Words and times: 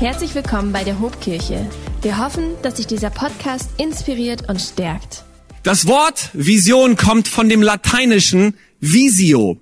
Herzlich 0.00 0.32
willkommen 0.36 0.70
bei 0.70 0.84
der 0.84 1.00
Hobkirche. 1.00 1.68
Wir 2.02 2.18
hoffen, 2.18 2.54
dass 2.62 2.76
sich 2.76 2.86
dieser 2.86 3.10
Podcast 3.10 3.68
inspiriert 3.78 4.48
und 4.48 4.60
stärkt. 4.60 5.24
Das 5.64 5.88
Wort 5.88 6.30
Vision 6.34 6.94
kommt 6.94 7.26
von 7.26 7.48
dem 7.48 7.62
lateinischen 7.62 8.54
Visio. 8.78 9.58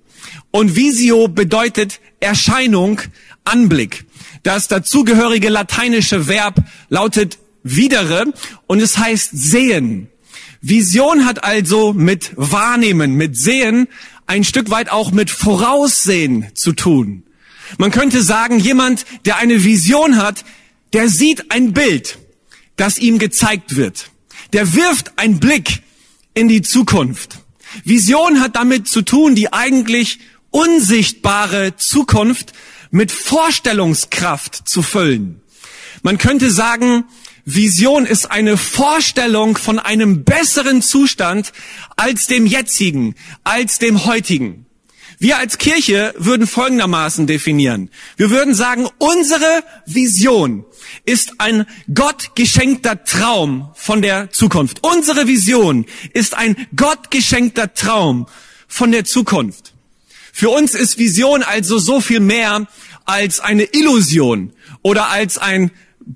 Und 0.51 0.75
Visio 0.75 1.27
bedeutet 1.27 1.99
Erscheinung, 2.19 3.01
Anblick. 3.45 4.05
Das 4.43 4.67
dazugehörige 4.67 5.49
lateinische 5.49 6.27
Verb 6.27 6.63
lautet 6.89 7.39
videre 7.63 8.25
und 8.67 8.79
es 8.79 8.99
heißt 8.99 9.31
sehen. 9.33 10.07
Vision 10.61 11.25
hat 11.25 11.43
also 11.43 11.93
mit 11.93 12.33
Wahrnehmen, 12.35 13.15
mit 13.15 13.35
Sehen, 13.35 13.87
ein 14.27 14.43
Stück 14.43 14.69
weit 14.69 14.91
auch 14.91 15.09
mit 15.09 15.31
Voraussehen 15.31 16.45
zu 16.53 16.73
tun. 16.73 17.23
Man 17.77 17.91
könnte 17.91 18.21
sagen, 18.21 18.59
jemand, 18.59 19.05
der 19.25 19.37
eine 19.37 19.63
Vision 19.63 20.17
hat, 20.17 20.45
der 20.93 21.09
sieht 21.09 21.51
ein 21.51 21.73
Bild, 21.73 22.17
das 22.75 22.97
ihm 22.97 23.19
gezeigt 23.19 23.75
wird. 23.75 24.09
Der 24.53 24.73
wirft 24.73 25.17
einen 25.19 25.39
Blick 25.39 25.81
in 26.33 26.47
die 26.47 26.61
Zukunft. 26.61 27.39
Vision 27.83 28.39
hat 28.39 28.55
damit 28.55 28.87
zu 28.87 29.01
tun, 29.01 29.35
die 29.35 29.51
eigentlich 29.51 30.19
unsichtbare 30.51 31.75
Zukunft 31.75 32.53
mit 32.89 33.11
Vorstellungskraft 33.11 34.67
zu 34.67 34.81
füllen. 34.81 35.41
Man 36.03 36.17
könnte 36.17 36.51
sagen, 36.51 37.03
Vision 37.43 38.05
ist 38.05 38.29
eine 38.31 38.57
Vorstellung 38.57 39.57
von 39.57 39.79
einem 39.79 40.23
besseren 40.23 40.81
Zustand 40.81 41.53
als 41.95 42.27
dem 42.27 42.45
jetzigen, 42.45 43.15
als 43.43 43.79
dem 43.79 44.05
heutigen. 44.05 44.66
Wir 45.19 45.39
als 45.39 45.57
Kirche 45.57 46.13
würden 46.17 46.45
folgendermaßen 46.45 47.25
definieren. 47.25 47.89
Wir 48.17 48.29
würden 48.29 48.53
sagen, 48.53 48.87
unsere 48.99 49.63
Vision 49.87 50.63
ist 51.05 51.39
ein 51.39 51.65
Gott 51.91 52.35
geschenkter 52.35 53.03
Traum 53.03 53.71
von 53.73 54.03
der 54.03 54.29
Zukunft. 54.29 54.83
Unsere 54.83 55.27
Vision 55.27 55.85
ist 56.13 56.35
ein 56.35 56.55
Gott 56.75 57.09
geschenkter 57.09 57.73
Traum 57.73 58.27
von 58.67 58.91
der 58.91 59.05
Zukunft. 59.05 59.73
Für 60.31 60.49
uns 60.49 60.75
ist 60.75 60.99
Vision 60.99 61.41
also 61.41 61.79
so 61.79 61.99
viel 61.99 62.19
mehr 62.19 62.67
als 63.05 63.39
eine 63.39 63.63
Illusion 63.63 64.53
oder 64.83 65.09
als 65.09 65.39
ein 65.39 65.71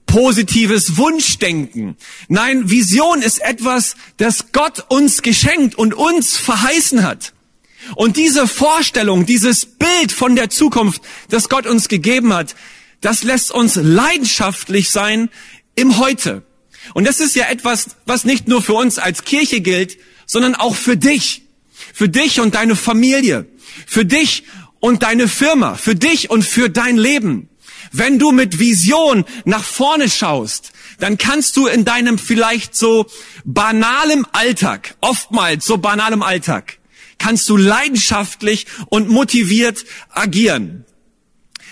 positives 0.06 0.98
Wunschdenken. 0.98 1.98
Nein, 2.28 2.70
Vision 2.70 3.24
ist 3.24 3.42
etwas, 3.42 3.96
das 4.18 4.52
Gott 4.52 4.86
uns 4.90 5.24
geschenkt 5.24 5.74
und 5.74 5.96
uns 5.96 6.38
verheißen 6.38 7.04
hat. 7.04 7.34
Und 7.96 8.18
diese 8.18 8.48
Vorstellung, 8.48 9.26
dieses 9.26 9.66
Bild 9.66 10.12
von 10.12 10.36
der 10.36 10.50
Zukunft, 10.50 11.02
das 11.30 11.50
Gott 11.50 11.66
uns 11.66 11.88
gegeben 11.88 12.34
hat, 12.34 12.56
das 13.02 13.24
lässt 13.24 13.52
uns 13.52 13.76
leidenschaftlich 13.76 14.92
sein 14.92 15.30
im 15.76 15.98
Heute. 15.98 16.44
Und 16.94 17.08
das 17.08 17.20
ist 17.20 17.36
ja 17.36 17.46
etwas, 17.50 17.96
was 18.06 18.24
nicht 18.24 18.48
nur 18.48 18.62
für 18.62 18.74
uns 18.74 19.00
als 19.00 19.24
Kirche 19.24 19.62
gilt, 19.62 19.98
sondern 20.26 20.56
auch 20.56 20.76
für 20.76 20.98
dich. 20.98 21.44
Für 21.94 22.10
dich 22.10 22.40
und 22.40 22.56
deine 22.56 22.76
Familie. 22.76 23.48
Für 23.88 24.06
dich 24.06 24.44
und 24.80 25.04
deine 25.04 25.28
Firma. 25.28 25.76
Für 25.76 25.96
dich 25.96 26.30
und 26.30 26.44
für 26.44 26.70
dein 26.70 26.98
Leben. 26.98 27.50
Wenn 27.92 28.20
du 28.20 28.32
mit 28.32 28.60
Vision 28.60 29.26
nach 29.44 29.64
vorne 29.64 30.10
schaust, 30.10 30.72
dann 31.00 31.18
kannst 31.18 31.58
du 31.58 31.68
in 31.68 31.84
deinem 31.84 32.18
vielleicht 32.18 32.76
so 32.76 33.08
banalem 33.44 34.26
Alltag, 34.32 34.96
oftmals 35.02 35.66
so 35.66 35.78
banalem 35.78 36.22
Alltag, 36.22 36.78
kannst 37.22 37.48
du 37.50 37.56
leidenschaftlich 37.56 38.66
und 38.90 39.08
motiviert 39.10 39.86
agieren. 40.10 40.86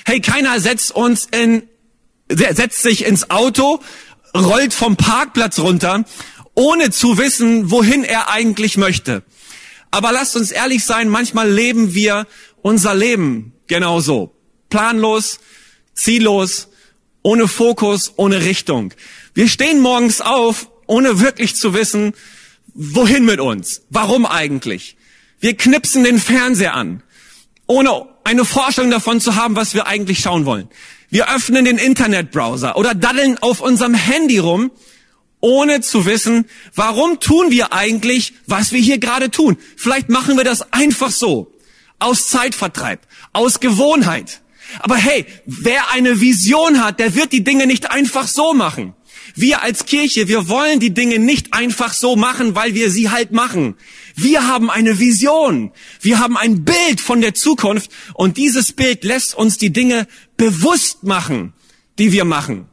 Hey, 0.05 0.21
keiner 0.21 0.59
setzt 0.59 0.91
uns 0.91 1.27
in, 1.31 1.63
setzt 2.29 2.83
sich 2.83 3.03
ins 3.03 3.31
Auto, 3.31 3.81
rollt 4.35 4.75
vom 4.75 4.95
Parkplatz 4.95 5.57
runter, 5.57 6.05
ohne 6.53 6.91
zu 6.91 7.17
wissen, 7.17 7.71
wohin 7.71 8.03
er 8.03 8.29
eigentlich 8.29 8.77
möchte. 8.77 9.23
Aber 9.89 10.11
lasst 10.11 10.35
uns 10.35 10.51
ehrlich 10.51 10.85
sein, 10.85 11.09
manchmal 11.09 11.49
leben 11.49 11.95
wir 11.95 12.27
unser 12.61 12.93
Leben 12.93 13.53
genauso. 13.65 14.35
Planlos, 14.69 15.39
ziellos, 15.95 16.67
ohne 17.23 17.47
Fokus, 17.47 18.13
ohne 18.17 18.43
Richtung. 18.45 18.93
Wir 19.33 19.47
stehen 19.47 19.79
morgens 19.79 20.21
auf, 20.21 20.69
ohne 20.85 21.19
wirklich 21.19 21.55
zu 21.55 21.73
wissen, 21.73 22.13
wohin 22.75 23.25
mit 23.25 23.39
uns. 23.39 23.81
Warum 23.89 24.27
eigentlich? 24.27 24.95
Wir 25.39 25.55
knipsen 25.55 26.03
den 26.03 26.19
Fernseher 26.19 26.73
an, 26.73 27.01
ohne 27.67 28.07
eine 28.23 28.45
Vorstellung 28.45 28.91
davon 28.91 29.21
zu 29.21 29.35
haben, 29.35 29.55
was 29.55 29.73
wir 29.73 29.87
eigentlich 29.87 30.19
schauen 30.19 30.45
wollen. 30.45 30.67
Wir 31.09 31.33
öffnen 31.33 31.65
den 31.65 31.77
Internetbrowser 31.77 32.77
oder 32.77 32.93
daddeln 32.93 33.37
auf 33.39 33.61
unserem 33.61 33.93
Handy 33.93 34.37
rum, 34.37 34.71
ohne 35.39 35.81
zu 35.81 36.05
wissen, 36.05 36.45
warum 36.75 37.19
tun 37.19 37.49
wir 37.49 37.73
eigentlich, 37.73 38.33
was 38.45 38.71
wir 38.73 38.81
hier 38.81 38.99
gerade 38.99 39.31
tun. 39.31 39.57
Vielleicht 39.77 40.09
machen 40.09 40.37
wir 40.37 40.43
das 40.43 40.73
einfach 40.73 41.11
so, 41.11 41.51
aus 41.99 42.27
Zeitvertreib, 42.27 42.99
aus 43.33 43.59
Gewohnheit. 43.59 44.41
Aber 44.79 44.95
hey, 44.97 45.25
wer 45.45 45.91
eine 45.91 46.21
Vision 46.21 46.83
hat, 46.83 46.99
der 46.99 47.15
wird 47.15 47.31
die 47.31 47.43
Dinge 47.43 47.65
nicht 47.65 47.91
einfach 47.91 48.27
so 48.27 48.53
machen. 48.53 48.93
Wir 49.39 49.61
als 49.61 49.85
Kirche, 49.85 50.27
wir 50.27 50.49
wollen 50.49 50.81
die 50.81 50.93
Dinge 50.93 51.17
nicht 51.17 51.53
einfach 51.53 51.93
so 51.93 52.17
machen, 52.17 52.55
weil 52.55 52.73
wir 52.75 52.91
sie 52.91 53.09
halt 53.09 53.31
machen. 53.31 53.75
Wir 54.13 54.45
haben 54.47 54.69
eine 54.69 54.99
Vision. 54.99 55.71
Wir 56.01 56.19
haben 56.19 56.35
ein 56.35 56.65
Bild 56.65 56.99
von 56.99 57.21
der 57.21 57.33
Zukunft 57.33 57.89
und 58.15 58.35
dieses 58.35 58.73
Bild 58.73 59.05
lässt 59.05 59.33
uns 59.33 59.57
die 59.57 59.71
Dinge 59.71 60.07
bewusst 60.35 61.03
machen, 61.03 61.53
die 61.99 62.11
wir 62.11 62.25
machen. 62.25 62.67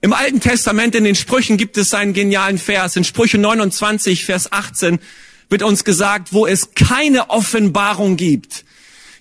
Im 0.00 0.12
Alten 0.12 0.38
Testament 0.38 0.94
in 0.94 1.02
den 1.02 1.16
Sprüchen 1.16 1.56
gibt 1.56 1.76
es 1.76 1.92
einen 1.94 2.12
genialen 2.12 2.58
Vers. 2.58 2.94
In 2.94 3.02
Sprüche 3.02 3.38
29, 3.38 4.24
Vers 4.24 4.52
18 4.52 5.00
wird 5.48 5.64
uns 5.64 5.82
gesagt, 5.82 6.32
wo 6.32 6.46
es 6.46 6.74
keine 6.76 7.28
Offenbarung 7.28 8.16
gibt, 8.16 8.64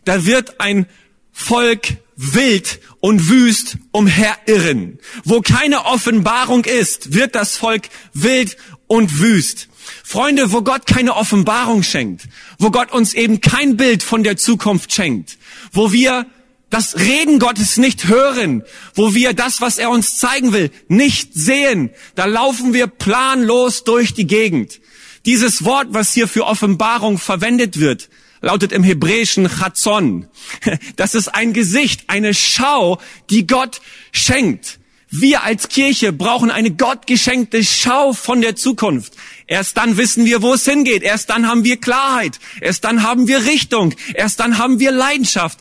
da 0.05 0.27
wird 0.27 0.61
ein 0.61 0.85
Volk 1.31 1.87
wild 2.21 2.79
und 2.99 3.29
wüst 3.29 3.77
umherirren. 3.91 4.99
Wo 5.23 5.41
keine 5.41 5.85
Offenbarung 5.85 6.65
ist, 6.65 7.13
wird 7.13 7.35
das 7.35 7.57
Volk 7.57 7.89
wild 8.13 8.57
und 8.87 9.19
wüst. 9.19 9.67
Freunde, 10.03 10.51
wo 10.51 10.61
Gott 10.61 10.85
keine 10.85 11.15
Offenbarung 11.15 11.83
schenkt, 11.83 12.27
wo 12.59 12.69
Gott 12.69 12.91
uns 12.91 13.13
eben 13.13 13.41
kein 13.41 13.77
Bild 13.77 14.03
von 14.03 14.23
der 14.23 14.37
Zukunft 14.37 14.93
schenkt, 14.93 15.37
wo 15.71 15.91
wir 15.91 16.27
das 16.69 16.97
Reden 16.97 17.39
Gottes 17.39 17.77
nicht 17.77 18.07
hören, 18.07 18.63
wo 18.93 19.13
wir 19.13 19.33
das, 19.33 19.59
was 19.59 19.77
er 19.77 19.89
uns 19.89 20.17
zeigen 20.17 20.53
will, 20.53 20.71
nicht 20.87 21.33
sehen, 21.33 21.89
da 22.15 22.25
laufen 22.25 22.73
wir 22.73 22.87
planlos 22.87 23.83
durch 23.83 24.13
die 24.13 24.27
Gegend. 24.27 24.79
Dieses 25.25 25.65
Wort, 25.65 25.87
was 25.91 26.13
hier 26.13 26.27
für 26.27 26.45
Offenbarung 26.45 27.17
verwendet 27.17 27.79
wird, 27.79 28.09
lautet 28.41 28.71
im 28.71 28.83
Hebräischen 28.83 29.47
Chatzon. 29.47 30.27
Das 30.95 31.15
ist 31.15 31.29
ein 31.29 31.53
Gesicht, 31.53 32.03
eine 32.07 32.33
Schau, 32.33 32.99
die 33.29 33.47
Gott 33.47 33.81
schenkt. 34.11 34.79
Wir 35.13 35.43
als 35.43 35.67
Kirche 35.67 36.13
brauchen 36.13 36.49
eine 36.49 36.71
gottgeschenkte 36.71 37.65
Schau 37.65 38.13
von 38.13 38.39
der 38.39 38.55
Zukunft. 38.55 39.13
Erst 39.45 39.75
dann 39.75 39.97
wissen 39.97 40.25
wir, 40.25 40.41
wo 40.41 40.53
es 40.53 40.63
hingeht. 40.63 41.03
Erst 41.03 41.29
dann 41.29 41.47
haben 41.47 41.65
wir 41.65 41.75
Klarheit. 41.75 42.39
Erst 42.61 42.85
dann 42.85 43.03
haben 43.03 43.27
wir 43.27 43.45
Richtung. 43.45 43.93
Erst 44.13 44.39
dann 44.39 44.57
haben 44.57 44.79
wir 44.79 44.91
Leidenschaft. 44.91 45.59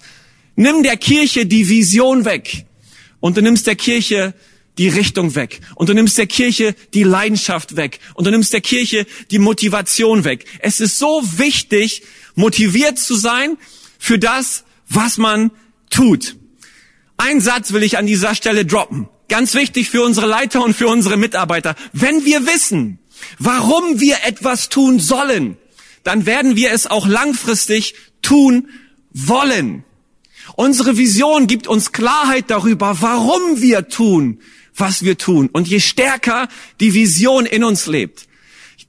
Nimm 0.55 0.85
der 0.85 0.97
Kirche 0.97 1.47
die 1.47 1.69
Vision 1.69 2.25
weg. 2.25 2.65
Und 3.19 3.37
du 3.37 3.43
nimmst 3.43 3.67
der 3.67 3.75
Kirche 3.75 4.35
die 4.79 4.89
Richtung 4.89 5.35
weg. 5.35 5.61
Und 5.75 5.89
du 5.89 5.95
nimmst 5.95 6.17
der 6.17 6.29
Kirche 6.29 6.77
die 6.95 7.03
Leidenschaft 7.03 7.75
weg. 7.75 7.99
Und 8.15 8.27
du 8.27 8.31
nimmst 8.31 8.53
der 8.53 8.61
Kirche 8.61 9.05
die 9.33 9.41
Motivation 9.41 10.23
weg. 10.23 10.45
Es 10.61 10.81
ist 10.81 10.97
so 10.97 11.23
wichtig, 11.39 12.03
motiviert 12.35 12.99
zu 12.99 13.15
sein 13.15 13.57
für 13.99 14.19
das, 14.19 14.65
was 14.89 15.19
man 15.19 15.51
tut. 15.91 16.37
Ein 17.17 17.41
Satz 17.41 17.73
will 17.73 17.83
ich 17.83 17.99
an 17.99 18.07
dieser 18.07 18.35
Stelle 18.35 18.65
droppen. 18.65 19.09
Ganz 19.29 19.55
wichtig 19.55 19.91
für 19.91 20.03
unsere 20.03 20.27
Leiter 20.27 20.65
und 20.65 20.75
für 20.75 20.89
unsere 20.89 21.17
Mitarbeiter. 21.17 21.77
Wenn 21.93 22.25
wir 22.25 22.47
wissen, 22.47 22.99
warum 23.39 24.01
wir 24.01 24.17
etwas 24.25 24.69
tun 24.69 24.99
sollen, 24.99 25.57
dann 26.03 26.27
werden 26.27 26.57
wir 26.57 26.73
es 26.73 26.87
auch 26.87 27.07
langfristig 27.07 27.95
tun 28.23 28.69
wollen. 29.13 29.85
Unsere 30.57 30.97
Vision 30.97 31.47
gibt 31.47 31.67
uns 31.67 31.93
Klarheit 31.93 32.47
darüber, 32.49 33.01
warum 33.01 33.61
wir 33.61 33.89
tun, 33.89 34.41
was 34.75 35.05
wir 35.05 35.19
tun. 35.19 35.49
Und 35.53 35.69
je 35.69 35.81
stärker 35.81 36.49
die 36.81 36.95
Vision 36.95 37.47
in 37.47 37.65
uns 37.65 37.87
lebt, 37.87 38.27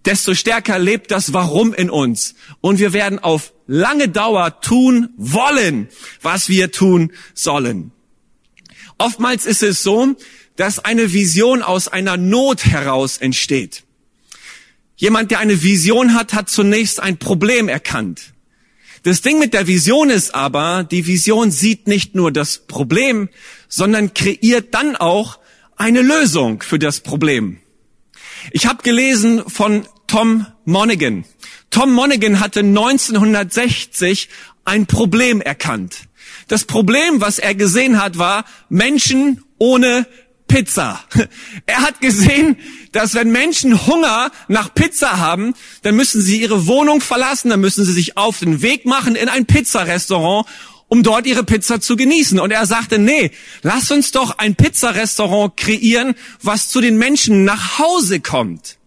desto 0.06 0.34
stärker 0.34 0.80
lebt 0.80 1.12
das 1.12 1.34
Warum 1.34 1.74
in 1.74 1.90
uns. 1.90 2.36
Und 2.60 2.80
wir 2.80 2.94
werden 2.94 3.20
auf 3.20 3.54
lange 3.68 4.10
Dauer 4.10 4.62
tun 4.62 5.10
wollen, 5.18 5.90
was 6.22 6.50
wir 6.50 6.72
tun 6.72 7.12
sollen. 7.34 7.92
Oftmals 8.98 9.46
ist 9.46 9.64
es 9.64 9.84
so, 9.84 10.16
dass 10.56 10.80
eine 10.80 11.14
Vision 11.14 11.62
aus 11.62 11.88
einer 11.88 12.18
Not 12.18 12.66
heraus 12.66 13.18
entsteht. 13.18 13.84
Jemand, 14.96 15.32
der 15.32 15.40
eine 15.40 15.64
Vision 15.64 16.14
hat, 16.14 16.34
hat 16.34 16.50
zunächst 16.50 17.00
ein 17.00 17.18
Problem 17.18 17.68
erkannt. 17.68 18.34
Das 19.04 19.22
Ding 19.22 19.40
mit 19.40 19.56
der 19.56 19.66
Vision 19.66 20.12
ist 20.12 20.36
aber, 20.36 20.84
die 20.84 21.08
Vision 21.08 21.50
sieht 21.50 21.88
nicht 21.88 22.14
nur 22.14 22.32
das 22.32 22.60
Problem, 22.60 23.30
sondern 23.68 24.14
kreiert 24.14 24.76
dann 24.76 24.96
auch 24.96 25.40
eine 25.76 26.04
Lösung 26.04 26.62
für 26.62 26.78
das 26.78 27.00
Problem. 27.00 27.61
Ich 28.52 28.66
habe 28.66 28.82
gelesen 28.84 29.44
von 29.48 29.86
Tom 30.08 30.48
Monaghan. 30.66 31.26
Tom 31.70 31.94
Monaghan 31.94 32.40
hatte 32.40 32.62
1960 32.62 34.30
ein 34.66 34.86
Problem 34.88 35.42
erkannt. 35.42 36.08
Das 36.48 36.66
Problem, 36.66 37.22
was 37.22 37.40
er 37.40 37.56
gesehen 37.56 38.02
hat, 38.02 38.18
war 38.18 38.46
Menschen 38.70 39.44
ohne 39.58 40.06
Pizza. 40.48 41.00
Er 41.66 41.82
hat 41.82 42.02
gesehen, 42.02 42.58
dass 42.92 43.14
wenn 43.14 43.32
Menschen 43.32 43.88
Hunger 43.88 44.32
nach 44.50 44.74
Pizza 44.74 45.20
haben, 45.20 45.54
dann 45.84 45.96
müssen 45.96 46.22
sie 46.22 46.42
ihre 46.42 46.68
Wohnung 46.68 47.00
verlassen, 47.00 47.50
dann 47.50 47.62
müssen 47.62 47.86
sie 47.86 47.94
sich 47.94 48.18
auf 48.18 48.40
den 48.40 48.62
Weg 48.62 48.86
machen 48.86 49.16
in 49.16 49.30
ein 49.30 49.46
Pizzarestaurant, 49.46 50.46
um 50.92 51.04
dort 51.04 51.26
ihre 51.26 51.46
Pizza 51.46 51.80
zu 51.80 51.96
genießen. 51.96 52.38
Und 52.38 52.52
er 52.52 52.66
sagte, 52.66 53.00
nee, 53.00 53.32
lass 53.62 53.92
uns 53.92 54.12
doch 54.12 54.38
ein 54.40 54.56
Pizzarestaurant 54.56 55.56
kreieren, 55.56 56.16
was 56.44 56.68
zu 56.68 56.82
den 56.82 56.98
Menschen 56.98 57.46
nach 57.46 57.80
Hause 57.80 58.20
kommt. 58.20 58.78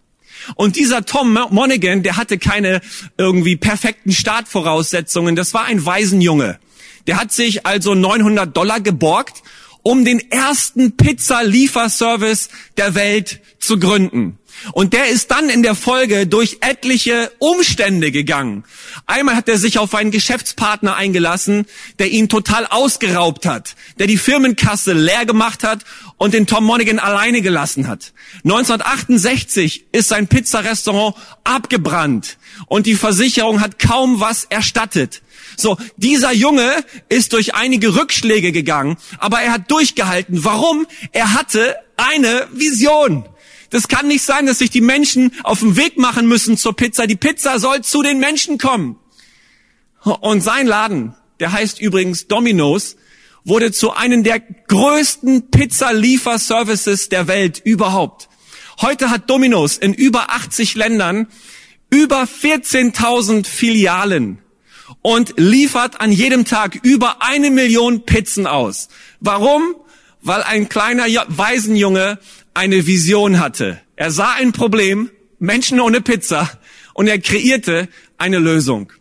Und 0.53 0.75
dieser 0.75 1.03
Tom 1.05 1.33
Monaghan, 1.49 2.03
der 2.03 2.15
hatte 2.15 2.37
keine 2.37 2.81
irgendwie 3.17 3.55
perfekten 3.55 4.11
Startvoraussetzungen. 4.11 5.35
Das 5.35 5.55
war 5.55 5.65
ein 5.65 5.83
Waisenjunge. 5.83 6.59
Der 7.07 7.19
hat 7.19 7.31
sich 7.31 7.65
also 7.65 7.95
900 7.95 8.55
Dollar 8.55 8.81
geborgt 8.81 9.41
um 9.85 10.03
den 10.03 10.19
ersten 10.31 10.97
Pizza-Lieferservice 10.97 12.49
der 12.75 12.95
Welt 12.95 13.39
zu 13.59 13.77
gründen. 13.77 14.39
Und 14.71 14.93
der 14.93 15.09
ist 15.09 15.29
dann 15.29 15.49
in 15.49 15.61
der 15.61 15.75
Folge 15.75 16.25
durch 16.25 16.57
etliche 16.61 17.31
Umstände 17.37 18.11
gegangen. 18.11 18.63
Einmal 19.05 19.35
hat 19.35 19.47
er 19.47 19.59
sich 19.59 19.77
auf 19.77 19.93
einen 19.93 20.09
Geschäftspartner 20.09 20.95
eingelassen, 20.95 21.67
der 21.99 22.09
ihn 22.09 22.29
total 22.29 22.65
ausgeraubt 22.65 23.45
hat, 23.45 23.75
der 23.99 24.07
die 24.07 24.17
Firmenkasse 24.17 24.93
leer 24.93 25.27
gemacht 25.27 25.63
hat 25.63 25.85
und 26.17 26.33
den 26.33 26.47
Tom 26.47 26.63
Monaghan 26.63 26.97
alleine 26.97 27.43
gelassen 27.43 27.87
hat. 27.87 28.11
1968 28.43 29.85
ist 29.91 30.07
sein 30.07 30.27
Pizzarestaurant 30.27 31.15
abgebrannt 31.43 32.37
und 32.65 32.87
die 32.87 32.95
Versicherung 32.95 33.61
hat 33.61 33.77
kaum 33.77 34.19
was 34.19 34.45
erstattet. 34.45 35.21
So, 35.57 35.77
dieser 35.97 36.31
Junge 36.33 36.83
ist 37.09 37.33
durch 37.33 37.55
einige 37.55 37.95
Rückschläge 37.95 38.51
gegangen, 38.51 38.97
aber 39.17 39.41
er 39.41 39.53
hat 39.53 39.71
durchgehalten. 39.71 40.43
Warum? 40.43 40.87
Er 41.11 41.33
hatte 41.33 41.75
eine 41.97 42.47
Vision. 42.51 43.25
Das 43.69 43.87
kann 43.87 44.07
nicht 44.07 44.23
sein, 44.23 44.45
dass 44.45 44.59
sich 44.59 44.69
die 44.69 44.81
Menschen 44.81 45.31
auf 45.43 45.59
den 45.59 45.75
Weg 45.75 45.97
machen 45.97 46.27
müssen 46.27 46.57
zur 46.57 46.75
Pizza. 46.75 47.07
Die 47.07 47.15
Pizza 47.15 47.59
soll 47.59 47.83
zu 47.83 48.03
den 48.03 48.19
Menschen 48.19 48.57
kommen. 48.57 48.97
Und 50.03 50.41
sein 50.41 50.67
Laden, 50.67 51.15
der 51.39 51.51
heißt 51.51 51.81
übrigens 51.81 52.27
Domino's, 52.27 52.95
wurde 53.43 53.71
zu 53.71 53.91
einem 53.91 54.23
der 54.23 54.39
größten 54.39 55.49
Pizza-Lieferservices 55.51 57.09
der 57.09 57.27
Welt 57.27 57.61
überhaupt. 57.63 58.29
Heute 58.81 59.09
hat 59.09 59.29
Domino's 59.29 59.77
in 59.77 59.93
über 59.93 60.31
80 60.31 60.75
Ländern 60.75 61.27
über 61.89 62.23
14.000 62.23 63.45
Filialen 63.45 64.39
und 65.05 65.35
liefert 65.37 66.01
an 66.01 66.11
jedem 66.11 66.45
Tag 66.45 66.79
über 66.81 67.21
eine 67.21 67.51
Million 67.51 68.07
Pizzen 68.07 68.47
aus. 68.47 68.89
Warum? 69.19 69.75
Weil 70.23 70.41
ein 70.41 70.67
kleiner 70.67 71.05
Waisenjunge 71.27 72.17
eine 72.55 72.87
Vision 72.87 73.39
hatte. 73.39 73.79
Er 73.95 74.09
sah 74.09 74.33
ein 74.33 74.51
Problem, 74.51 75.11
Menschen 75.37 75.79
ohne 75.79 76.01
Pizza, 76.01 76.49
und 76.95 77.05
er 77.05 77.19
kreierte 77.19 77.87
eine 78.17 78.39
Lösung. 78.39 78.91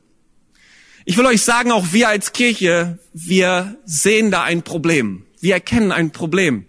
Ich 1.07 1.17
will 1.17 1.25
euch 1.25 1.41
sagen, 1.41 1.73
auch 1.73 1.95
wir 1.95 2.11
als 2.11 2.35
Kirche, 2.35 2.99
wir 3.15 3.79
sehen 3.87 4.31
da 4.31 4.43
ein 4.43 4.61
Problem. 4.61 5.25
Wir 5.41 5.55
erkennen 5.55 5.91
ein 5.91 6.11
Problem. 6.11 6.67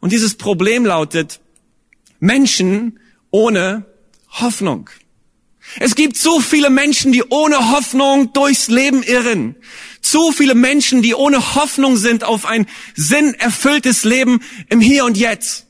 Und 0.00 0.10
dieses 0.10 0.36
Problem 0.36 0.86
lautet 0.86 1.38
Menschen 2.18 2.98
ohne 3.30 3.84
Hoffnung. 4.30 4.88
Es 5.80 5.94
gibt 5.94 6.16
so 6.16 6.40
viele 6.40 6.70
Menschen, 6.70 7.12
die 7.12 7.24
ohne 7.24 7.72
Hoffnung 7.72 8.32
durchs 8.32 8.68
Leben 8.68 9.02
irren. 9.02 9.56
Zu 10.00 10.32
viele 10.32 10.54
Menschen, 10.54 11.02
die 11.02 11.14
ohne 11.14 11.54
Hoffnung 11.54 11.96
sind 11.96 12.22
auf 12.22 12.46
ein 12.46 12.66
sinnerfülltes 12.94 14.04
Leben 14.04 14.40
im 14.68 14.80
Hier 14.80 15.04
und 15.04 15.16
Jetzt. 15.16 15.66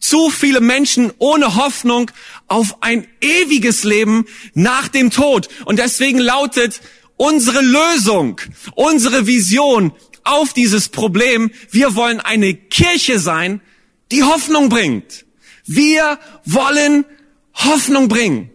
Zu 0.00 0.30
viele 0.30 0.60
Menschen 0.60 1.12
ohne 1.18 1.56
Hoffnung 1.56 2.10
auf 2.48 2.82
ein 2.82 3.06
ewiges 3.20 3.84
Leben 3.84 4.24
nach 4.54 4.88
dem 4.88 5.10
Tod. 5.10 5.48
Und 5.64 5.78
deswegen 5.78 6.18
lautet 6.18 6.80
unsere 7.16 7.60
Lösung, 7.60 8.40
unsere 8.74 9.26
Vision 9.26 9.92
auf 10.24 10.52
dieses 10.52 10.88
Problem, 10.88 11.50
wir 11.70 11.94
wollen 11.94 12.20
eine 12.20 12.54
Kirche 12.54 13.18
sein, 13.18 13.60
die 14.12 14.22
Hoffnung 14.22 14.68
bringt. 14.68 15.24
Wir 15.64 16.18
wollen 16.44 17.04
Hoffnung 17.54 18.08
bringen 18.08 18.52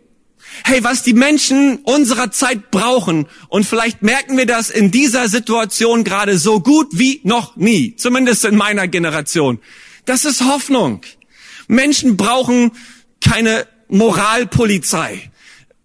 hey, 0.64 0.84
was 0.84 1.04
die 1.04 1.14
Menschen 1.14 1.78
unserer 1.84 2.32
Zeit 2.32 2.72
brauchen. 2.72 3.28
Und 3.50 3.66
vielleicht 3.66 4.02
merken 4.02 4.38
wir 4.38 4.46
das 4.46 4.70
in 4.70 4.92
dieser 4.92 5.28
Situation 5.28 6.04
gerade 6.04 6.38
so 6.38 6.60
gut 6.60 6.88
wie 6.92 7.22
noch 7.24 7.56
nie, 7.56 7.96
zumindest 7.96 8.46
in 8.46 8.56
meiner 8.56 8.88
Generation. 8.88 9.60
Das 10.06 10.26
ist 10.26 10.42
Hoffnung. 10.42 11.02
Menschen 11.68 12.18
brauchen 12.18 12.72
keine 13.22 13.68
Moralpolizei. 13.90 15.32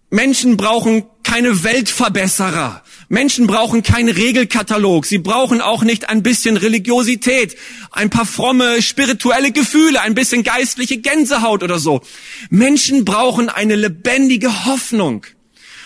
Menschen 0.09 0.57
brauchen 0.57 1.03
keine 1.23 1.63
Weltverbesserer. 1.63 2.82
Menschen 3.13 3.45
brauchen 3.45 3.83
keinen 3.83 4.09
Regelkatalog. 4.09 5.05
Sie 5.05 5.19
brauchen 5.19 5.61
auch 5.61 5.83
nicht 5.83 6.09
ein 6.09 6.23
bisschen 6.23 6.57
Religiosität, 6.57 7.55
ein 7.91 8.09
paar 8.09 8.25
fromme 8.25 8.81
spirituelle 8.81 9.51
Gefühle, 9.51 10.01
ein 10.01 10.15
bisschen 10.15 10.41
geistliche 10.41 10.97
Gänsehaut 10.97 11.61
oder 11.61 11.77
so. 11.77 12.01
Menschen 12.49 13.05
brauchen 13.05 13.49
eine 13.49 13.75
lebendige 13.75 14.65
Hoffnung. 14.65 15.27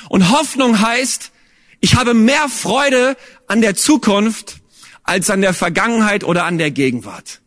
Und 0.07 0.31
Hoffnung 0.31 0.79
heißt, 0.79 1.31
ich 1.81 1.95
habe 1.95 2.13
mehr 2.13 2.47
Freude 2.47 3.17
an 3.47 3.59
der 3.59 3.75
Zukunft 3.75 4.61
als 5.03 5.29
an 5.29 5.41
der 5.41 5.53
Vergangenheit 5.53 6.23
oder 6.23 6.45
an 6.45 6.57
der 6.57 6.71
Gegenwart. 6.71 7.41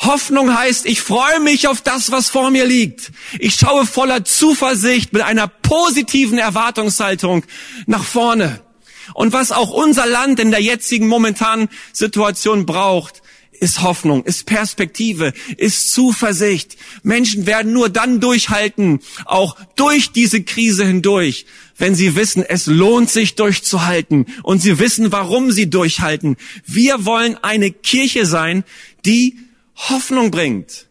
Hoffnung 0.00 0.58
heißt, 0.58 0.84
ich 0.84 1.00
freue 1.00 1.38
mich 1.38 1.68
auf 1.68 1.80
das, 1.80 2.10
was 2.10 2.28
vor 2.28 2.50
mir 2.50 2.66
liegt. 2.66 3.12
Ich 3.38 3.54
schaue 3.54 3.86
voller 3.86 4.24
Zuversicht 4.24 5.12
mit 5.12 5.22
einer 5.22 5.46
positiven 5.46 6.38
Erwartungshaltung 6.38 7.44
nach 7.86 8.02
vorne. 8.02 8.65
Und 9.14 9.32
was 9.32 9.52
auch 9.52 9.70
unser 9.70 10.06
Land 10.06 10.40
in 10.40 10.50
der 10.50 10.62
jetzigen 10.62 11.08
momentanen 11.08 11.68
Situation 11.92 12.66
braucht, 12.66 13.22
ist 13.60 13.82
Hoffnung, 13.82 14.24
ist 14.24 14.46
Perspektive, 14.46 15.32
ist 15.56 15.92
Zuversicht. 15.92 16.76
Menschen 17.02 17.46
werden 17.46 17.72
nur 17.72 17.88
dann 17.88 18.20
durchhalten, 18.20 19.00
auch 19.24 19.56
durch 19.76 20.12
diese 20.12 20.42
Krise 20.42 20.84
hindurch, 20.84 21.46
wenn 21.76 21.94
sie 21.94 22.16
wissen, 22.16 22.42
es 22.42 22.66
lohnt 22.66 23.10
sich 23.10 23.34
durchzuhalten 23.34 24.26
und 24.42 24.60
sie 24.60 24.78
wissen, 24.78 25.12
warum 25.12 25.50
sie 25.50 25.68
durchhalten. 25.68 26.36
Wir 26.64 27.04
wollen 27.04 27.36
eine 27.42 27.70
Kirche 27.70 28.26
sein, 28.26 28.64
die 29.04 29.36
Hoffnung 29.74 30.30
bringt. 30.30 30.86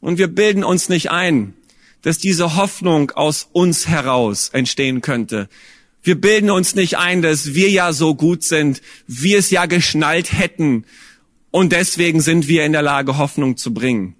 Und 0.00 0.18
wir 0.18 0.28
bilden 0.28 0.64
uns 0.64 0.88
nicht 0.88 1.10
ein, 1.10 1.54
dass 2.02 2.18
diese 2.18 2.56
Hoffnung 2.56 3.12
aus 3.12 3.48
uns 3.52 3.86
heraus 3.86 4.48
entstehen 4.48 5.00
könnte, 5.00 5.48
wir 6.02 6.20
bilden 6.20 6.50
uns 6.50 6.74
nicht 6.74 6.98
ein, 6.98 7.22
dass 7.22 7.54
wir 7.54 7.70
ja 7.70 7.92
so 7.92 8.14
gut 8.14 8.42
sind, 8.42 8.82
wir 9.06 9.38
es 9.38 9.50
ja 9.50 9.66
geschnallt 9.66 10.32
hätten 10.32 10.84
und 11.50 11.72
deswegen 11.72 12.20
sind 12.20 12.48
wir 12.48 12.64
in 12.64 12.72
der 12.72 12.82
Lage, 12.82 13.18
Hoffnung 13.18 13.56
zu 13.56 13.72
bringen. 13.72 14.16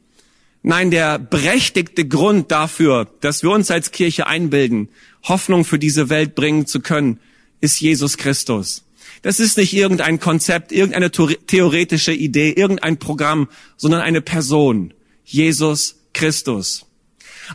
Nein, 0.62 0.92
der 0.92 1.18
berechtigte 1.18 2.06
Grund 2.06 2.52
dafür, 2.52 3.08
dass 3.20 3.42
wir 3.42 3.50
uns 3.50 3.70
als 3.70 3.90
Kirche 3.90 4.28
einbilden, 4.28 4.90
Hoffnung 5.24 5.64
für 5.64 5.78
diese 5.78 6.08
Welt 6.08 6.36
bringen 6.36 6.66
zu 6.66 6.80
können, 6.80 7.18
ist 7.60 7.80
Jesus 7.80 8.16
Christus. 8.16 8.84
Das 9.22 9.40
ist 9.40 9.56
nicht 9.56 9.72
irgendein 9.72 10.20
Konzept, 10.20 10.70
irgendeine 10.70 11.10
theoretische 11.10 12.12
Idee, 12.12 12.52
irgendein 12.52 12.98
Programm, 12.98 13.48
sondern 13.76 14.00
eine 14.00 14.20
Person. 14.20 14.94
Jesus 15.24 15.96
Christus. 16.12 16.86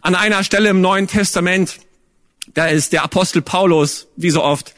An 0.02 0.16
einer 0.16 0.44
Stelle 0.44 0.70
im 0.70 0.82
Neuen 0.82 1.08
Testament 1.08 1.80
da 2.54 2.68
ist 2.68 2.94
der 2.94 3.04
Apostel 3.04 3.42
Paulus, 3.42 4.08
wie 4.16 4.30
so 4.30 4.44
oft, 4.44 4.74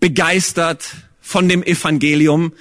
begeistert 0.00 0.84
von 1.20 1.48
dem 1.48 1.62
Evangelium. 1.62 2.52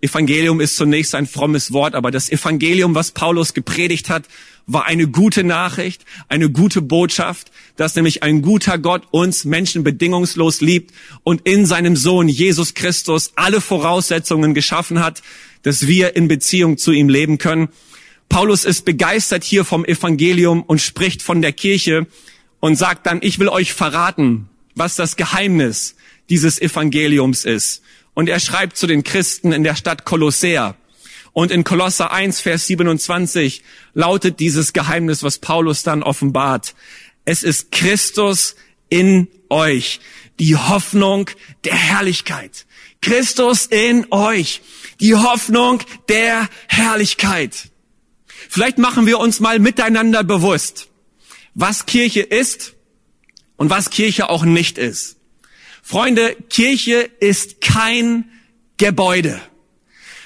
Evangelium 0.00 0.60
ist 0.60 0.76
zunächst 0.76 1.14
ein 1.14 1.26
frommes 1.26 1.72
Wort, 1.72 1.94
aber 1.94 2.10
das 2.10 2.30
Evangelium, 2.30 2.94
was 2.94 3.12
Paulus 3.12 3.54
gepredigt 3.54 4.10
hat, 4.10 4.24
war 4.66 4.86
eine 4.86 5.08
gute 5.08 5.44
Nachricht, 5.44 6.04
eine 6.28 6.50
gute 6.50 6.82
Botschaft, 6.82 7.50
dass 7.76 7.94
nämlich 7.94 8.22
ein 8.22 8.42
guter 8.42 8.78
Gott 8.78 9.02
uns 9.10 9.44
Menschen 9.44 9.84
bedingungslos 9.84 10.60
liebt 10.60 10.92
und 11.24 11.46
in 11.48 11.66
seinem 11.66 11.96
Sohn 11.96 12.28
Jesus 12.28 12.74
Christus 12.74 13.32
alle 13.34 13.60
Voraussetzungen 13.60 14.54
geschaffen 14.54 15.00
hat, 15.00 15.22
dass 15.62 15.86
wir 15.86 16.16
in 16.16 16.28
Beziehung 16.28 16.78
zu 16.78 16.92
ihm 16.92 17.08
leben 17.08 17.38
können. 17.38 17.68
Paulus 18.28 18.64
ist 18.64 18.84
begeistert 18.84 19.44
hier 19.44 19.64
vom 19.64 19.84
Evangelium 19.84 20.62
und 20.62 20.80
spricht 20.80 21.22
von 21.22 21.42
der 21.42 21.52
Kirche, 21.52 22.06
und 22.62 22.76
sagt 22.76 23.06
dann, 23.06 23.18
ich 23.22 23.40
will 23.40 23.48
euch 23.48 23.72
verraten, 23.72 24.48
was 24.76 24.94
das 24.94 25.16
Geheimnis 25.16 25.96
dieses 26.30 26.62
Evangeliums 26.62 27.44
ist. 27.44 27.82
Und 28.14 28.28
er 28.28 28.38
schreibt 28.38 28.76
zu 28.76 28.86
den 28.86 29.02
Christen 29.02 29.50
in 29.50 29.64
der 29.64 29.74
Stadt 29.74 30.04
Kolossea. 30.04 30.76
Und 31.32 31.50
in 31.50 31.64
Kolosser 31.64 32.12
1, 32.12 32.40
Vers 32.40 32.68
27 32.68 33.64
lautet 33.94 34.38
dieses 34.38 34.72
Geheimnis, 34.72 35.24
was 35.24 35.38
Paulus 35.38 35.82
dann 35.82 36.04
offenbart. 36.04 36.76
Es 37.24 37.42
ist 37.42 37.72
Christus 37.72 38.54
in 38.88 39.26
euch, 39.48 39.98
die 40.38 40.54
Hoffnung 40.54 41.28
der 41.64 41.74
Herrlichkeit. 41.74 42.66
Christus 43.00 43.66
in 43.66 44.06
euch, 44.12 44.62
die 45.00 45.16
Hoffnung 45.16 45.80
der 46.08 46.48
Herrlichkeit. 46.68 47.70
Vielleicht 48.48 48.78
machen 48.78 49.06
wir 49.06 49.18
uns 49.18 49.40
mal 49.40 49.58
miteinander 49.58 50.22
bewusst, 50.22 50.91
was 51.54 51.86
Kirche 51.86 52.20
ist 52.20 52.74
und 53.56 53.70
was 53.70 53.90
Kirche 53.90 54.28
auch 54.28 54.44
nicht 54.44 54.78
ist. 54.78 55.16
Freunde, 55.82 56.36
Kirche 56.48 57.10
ist 57.20 57.60
kein 57.60 58.30
Gebäude. 58.76 59.40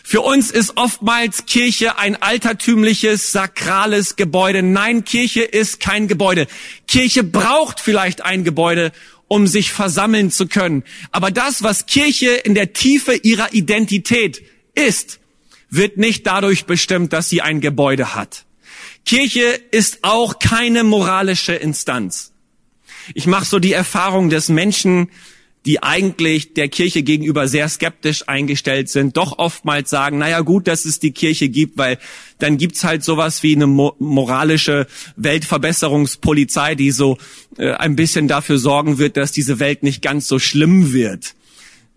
Für 0.09 0.21
uns 0.21 0.53
ist 0.53 0.77
oftmals 0.77 1.47
Kirche 1.47 1.99
ein 1.99 2.15
altertümliches, 2.23 3.33
sakrales 3.33 4.15
Gebäude. 4.15 4.63
Nein, 4.63 5.05
Kirche 5.05 5.43
ist 5.43 5.81
kein 5.81 6.07
Gebäude. 6.07 6.47
Kirche 6.87 7.25
braucht 7.25 7.81
vielleicht 7.81 8.23
ein 8.23 8.45
Gebäude, 8.45 8.93
um 9.27 9.49
sich 9.49 9.73
versammeln 9.73 10.31
zu 10.31 10.47
können. 10.47 10.85
Aber 11.11 11.33
das, 11.33 11.65
was 11.65 11.87
Kirche 11.87 12.31
in 12.31 12.55
der 12.55 12.73
Tiefe 12.73 13.17
ihrer 13.17 13.53
Identität 13.53 14.43
ist, 14.77 15.19
wird 15.71 15.97
nicht 15.97 16.27
dadurch 16.27 16.67
bestimmt, 16.67 17.13
dass 17.13 17.29
sie 17.29 17.43
ein 17.43 17.61
Gebäude 17.61 18.15
hat. 18.15 18.46
Kirche 19.07 19.61
ist 19.71 20.01
auch 20.03 20.39
keine 20.39 20.85
moralische 20.85 21.55
Instanz. 21.55 22.33
Ich 23.15 23.27
mache 23.27 23.45
so 23.45 23.59
die 23.59 23.73
Erfahrung, 23.73 24.31
dass 24.31 24.49
Menschen 24.49 25.09
die 25.67 25.83
eigentlich 25.83 26.55
der 26.55 26.69
Kirche 26.69 27.03
gegenüber 27.03 27.49
sehr 27.49 27.69
skeptisch 27.69 28.29
eingestellt 28.29 28.89
sind, 28.89 29.17
doch 29.17 29.39
oftmals 29.39 29.91
sagen, 29.91 30.19
naja 30.19 30.41
gut, 30.41 30.69
dass 30.69 30.85
es 30.85 31.01
die 31.01 31.11
Kirche 31.11 31.49
gibt, 31.49 31.77
weil 31.77 31.99
dann 32.39 32.57
gibt's 32.57 32.85
halt 32.85 33.03
sowas 33.03 33.43
wie 33.43 33.57
eine 33.57 33.67
moralische 33.67 34.87
Weltverbesserungspolizei, 35.17 36.77
die 36.77 36.93
so 36.93 37.19
äh, 37.59 37.73
ein 37.73 37.97
bisschen 37.97 38.29
dafür 38.29 38.59
sorgen 38.59 38.99
wird, 38.99 39.17
dass 39.17 39.33
diese 39.33 39.59
Welt 39.59 39.83
nicht 39.83 40.03
ganz 40.03 40.29
so 40.29 40.39
schlimm 40.39 40.93
wird. 40.93 41.35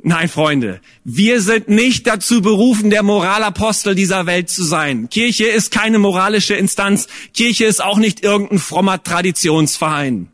Nein, 0.02 0.30
Freunde, 0.30 0.80
wir 1.04 1.42
sind 1.42 1.68
nicht 1.68 2.08
dazu 2.08 2.42
berufen, 2.42 2.90
der 2.90 3.04
Moralapostel 3.04 3.96
dieser 3.96 4.26
Welt 4.26 4.50
zu 4.50 4.64
sein. 4.64 5.10
Kirche 5.10 5.46
ist 5.46 5.72
keine 5.72 6.00
moralische 6.00 6.56
Instanz. 6.56 7.08
Kirche 7.34 7.66
ist 7.66 7.84
auch 7.84 7.98
nicht 7.98 8.24
irgendein 8.24 8.60
frommer 8.60 9.04
Traditionsverein. 9.04 10.30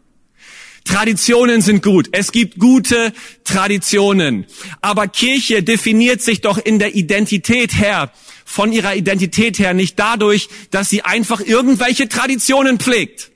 Traditionen 0.83 1.61
sind 1.63 1.81
gut. 1.81 2.09
Es 2.11 2.31
gibt 2.31 2.59
gute 2.59 3.11
Traditionen. 3.43 4.45
Aber 4.81 5.07
Kirche 5.07 5.63
definiert 5.63 6.21
sich 6.21 6.41
doch 6.41 6.59
in 6.59 6.77
der 6.77 6.93
Identität 6.93 7.75
her, 7.75 8.11
von 8.45 8.71
ihrer 8.71 8.95
Identität 8.95 9.57
her 9.57 9.73
nicht 9.73 9.97
dadurch, 9.97 10.47
dass 10.69 10.91
sie 10.91 11.01
einfach 11.01 11.41
irgendwelche 11.41 12.07
Traditionen 12.07 12.79
pflegt. 12.79 13.31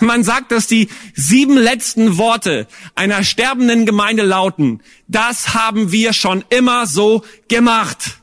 Man 0.00 0.24
sagt, 0.24 0.50
dass 0.50 0.66
die 0.66 0.88
sieben 1.14 1.56
letzten 1.56 2.18
Worte 2.18 2.66
einer 2.94 3.22
sterbenden 3.22 3.86
Gemeinde 3.86 4.24
lauten, 4.24 4.80
das 5.06 5.54
haben 5.54 5.92
wir 5.92 6.12
schon 6.12 6.44
immer 6.48 6.86
so 6.86 7.24
gemacht. 7.48 8.18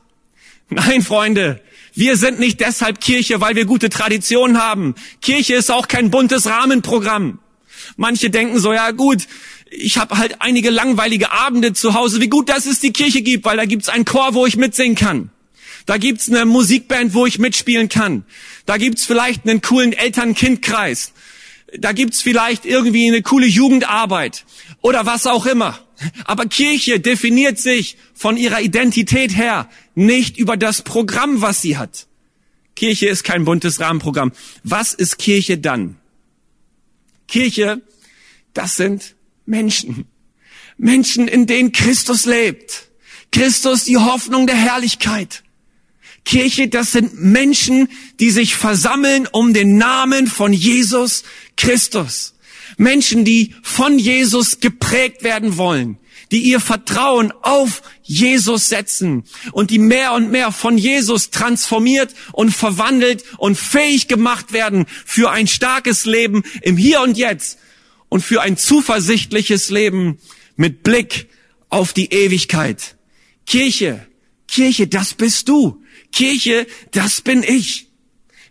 Nein, 0.68 1.02
Freunde, 1.02 1.62
wir 1.94 2.16
sind 2.16 2.40
nicht 2.40 2.60
deshalb 2.60 3.00
Kirche, 3.00 3.40
weil 3.40 3.54
wir 3.54 3.64
gute 3.64 3.88
Traditionen 3.88 4.58
haben. 4.58 4.94
Kirche 5.20 5.54
ist 5.54 5.70
auch 5.70 5.88
kein 5.88 6.10
buntes 6.10 6.46
Rahmenprogramm. 6.46 7.38
Manche 7.96 8.30
denken 8.30 8.58
so, 8.60 8.72
ja 8.72 8.90
gut, 8.90 9.26
ich 9.70 9.96
habe 9.98 10.18
halt 10.18 10.40
einige 10.40 10.70
langweilige 10.70 11.32
Abende 11.32 11.72
zu 11.72 11.94
Hause. 11.94 12.20
Wie 12.20 12.28
gut, 12.28 12.48
dass 12.48 12.66
es 12.66 12.80
die 12.80 12.92
Kirche 12.92 13.22
gibt, 13.22 13.44
weil 13.44 13.56
da 13.56 13.64
gibt's 13.64 13.88
einen 13.88 14.04
Chor, 14.04 14.34
wo 14.34 14.46
ich 14.46 14.56
mitsingen 14.56 14.96
kann. 14.96 15.30
Da 15.86 15.96
gibt's 15.96 16.28
eine 16.28 16.44
Musikband, 16.44 17.14
wo 17.14 17.26
ich 17.26 17.38
mitspielen 17.38 17.88
kann. 17.88 18.24
Da 18.66 18.76
gibt's 18.76 19.04
vielleicht 19.04 19.48
einen 19.48 19.62
coolen 19.62 19.92
Eltern-Kind-Kreis. 19.92 21.12
Da 21.78 21.92
gibt's 21.92 22.20
vielleicht 22.20 22.66
irgendwie 22.66 23.08
eine 23.08 23.22
coole 23.22 23.46
Jugendarbeit 23.46 24.44
oder 24.82 25.06
was 25.06 25.26
auch 25.26 25.46
immer. 25.46 25.78
Aber 26.24 26.46
Kirche 26.46 27.00
definiert 27.00 27.58
sich 27.58 27.96
von 28.14 28.36
ihrer 28.36 28.60
Identität 28.60 29.36
her 29.36 29.70
nicht 29.94 30.36
über 30.36 30.56
das 30.56 30.82
Programm, 30.82 31.40
was 31.40 31.62
sie 31.62 31.78
hat. 31.78 32.06
Kirche 32.74 33.08
ist 33.08 33.24
kein 33.24 33.44
buntes 33.44 33.80
Rahmenprogramm. 33.80 34.32
Was 34.64 34.94
ist 34.94 35.18
Kirche 35.18 35.58
dann? 35.58 35.96
Kirche, 37.28 37.80
das 38.54 38.76
sind 38.76 39.14
Menschen. 39.46 40.06
Menschen, 40.76 41.28
in 41.28 41.46
denen 41.46 41.72
Christus 41.72 42.26
lebt. 42.26 42.88
Christus, 43.30 43.84
die 43.84 43.96
Hoffnung 43.96 44.46
der 44.46 44.56
Herrlichkeit. 44.56 45.42
Kirche, 46.24 46.68
das 46.68 46.92
sind 46.92 47.20
Menschen, 47.20 47.88
die 48.20 48.30
sich 48.30 48.54
versammeln 48.54 49.28
um 49.30 49.54
den 49.54 49.76
Namen 49.76 50.26
von 50.26 50.52
Jesus 50.52 51.24
Christus. 51.56 52.34
Menschen, 52.76 53.24
die 53.24 53.54
von 53.62 53.98
Jesus 53.98 54.60
geprägt 54.60 55.22
werden 55.22 55.56
wollen, 55.56 55.98
die 56.30 56.40
ihr 56.40 56.60
Vertrauen 56.60 57.32
auf 57.42 57.82
Jesus 58.02 58.68
setzen 58.68 59.24
und 59.52 59.70
die 59.70 59.78
mehr 59.78 60.14
und 60.14 60.30
mehr 60.30 60.52
von 60.52 60.78
Jesus 60.78 61.30
transformiert 61.30 62.14
und 62.32 62.50
verwandelt 62.50 63.24
und 63.38 63.58
fähig 63.58 64.08
gemacht 64.08 64.52
werden 64.52 64.86
für 65.04 65.30
ein 65.30 65.46
starkes 65.46 66.06
Leben 66.06 66.42
im 66.62 66.76
Hier 66.76 67.02
und 67.02 67.18
Jetzt 67.18 67.58
und 68.08 68.22
für 68.22 68.40
ein 68.40 68.56
zuversichtliches 68.56 69.70
Leben 69.70 70.18
mit 70.56 70.82
Blick 70.82 71.28
auf 71.68 71.92
die 71.92 72.12
Ewigkeit. 72.12 72.96
Kirche, 73.46 74.06
Kirche, 74.48 74.86
das 74.86 75.14
bist 75.14 75.48
du. 75.48 75.81
Kirche, 76.12 76.66
das 76.92 77.20
bin 77.20 77.42
ich. 77.42 77.88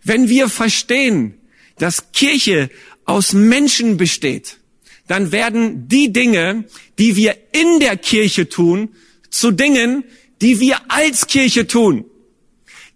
Wenn 0.04 0.28
wir 0.28 0.48
verstehen, 0.48 1.34
dass 1.78 2.12
Kirche 2.12 2.70
aus 3.04 3.32
Menschen 3.32 3.96
besteht, 3.96 4.58
dann 5.06 5.32
werden 5.32 5.88
die 5.88 6.12
Dinge, 6.12 6.64
die 6.98 7.16
wir 7.16 7.36
in 7.52 7.80
der 7.80 7.96
Kirche 7.96 8.48
tun, 8.48 8.90
zu 9.30 9.50
Dingen, 9.50 10.04
die 10.40 10.60
wir 10.60 10.78
als 10.88 11.26
Kirche 11.26 11.66
tun. 11.66 12.04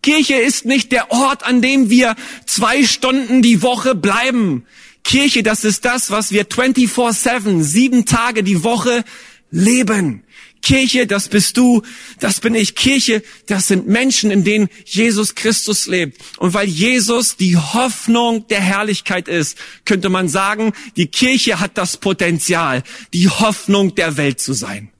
Kirche 0.02 0.34
ist 0.34 0.64
nicht 0.64 0.92
der 0.92 1.10
Ort, 1.10 1.44
an 1.44 1.62
dem 1.62 1.90
wir 1.90 2.14
zwei 2.44 2.84
Stunden 2.84 3.42
die 3.42 3.62
Woche 3.62 3.94
bleiben. 3.94 4.64
Kirche, 5.02 5.42
das 5.42 5.64
ist 5.64 5.84
das, 5.84 6.10
was 6.10 6.32
wir 6.32 6.46
24-7, 6.46 7.62
sieben 7.62 8.06
Tage 8.06 8.42
die 8.42 8.62
Woche 8.62 9.04
leben. 9.50 10.22
Kirche, 10.66 11.06
das 11.06 11.28
bist 11.28 11.56
du, 11.58 11.82
das 12.18 12.40
bin 12.40 12.56
ich. 12.56 12.74
Kirche, 12.74 13.22
das 13.46 13.68
sind 13.68 13.86
Menschen, 13.86 14.32
in 14.32 14.42
denen 14.42 14.68
Jesus 14.84 15.36
Christus 15.36 15.86
lebt. 15.86 16.20
Und 16.38 16.54
weil 16.54 16.66
Jesus 16.66 17.36
die 17.36 17.56
Hoffnung 17.56 18.48
der 18.48 18.62
Herrlichkeit 18.62 19.28
ist, 19.28 19.56
könnte 19.84 20.08
man 20.08 20.28
sagen, 20.28 20.72
die 20.96 21.06
Kirche 21.06 21.60
hat 21.60 21.78
das 21.78 21.98
Potenzial, 21.98 22.82
die 23.14 23.28
Hoffnung 23.28 23.94
der 23.94 24.16
Welt 24.16 24.40
zu 24.40 24.54
sein. 24.54 24.90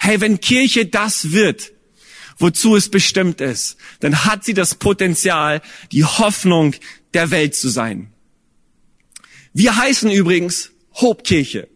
Hey, 0.00 0.20
wenn 0.20 0.40
Kirche 0.40 0.86
das 0.86 1.30
wird, 1.30 1.70
wozu 2.38 2.74
es 2.74 2.88
bestimmt 2.88 3.40
ist, 3.40 3.76
dann 4.00 4.24
hat 4.24 4.44
sie 4.44 4.54
das 4.54 4.74
Potenzial, 4.74 5.62
die 5.92 6.04
Hoffnung 6.04 6.74
der 7.14 7.30
Welt 7.30 7.54
zu 7.54 7.68
sein. 7.68 8.12
Wir 9.52 9.76
heißen 9.76 10.10
übrigens 10.10 10.72
Hope-Kirche. 10.94 11.68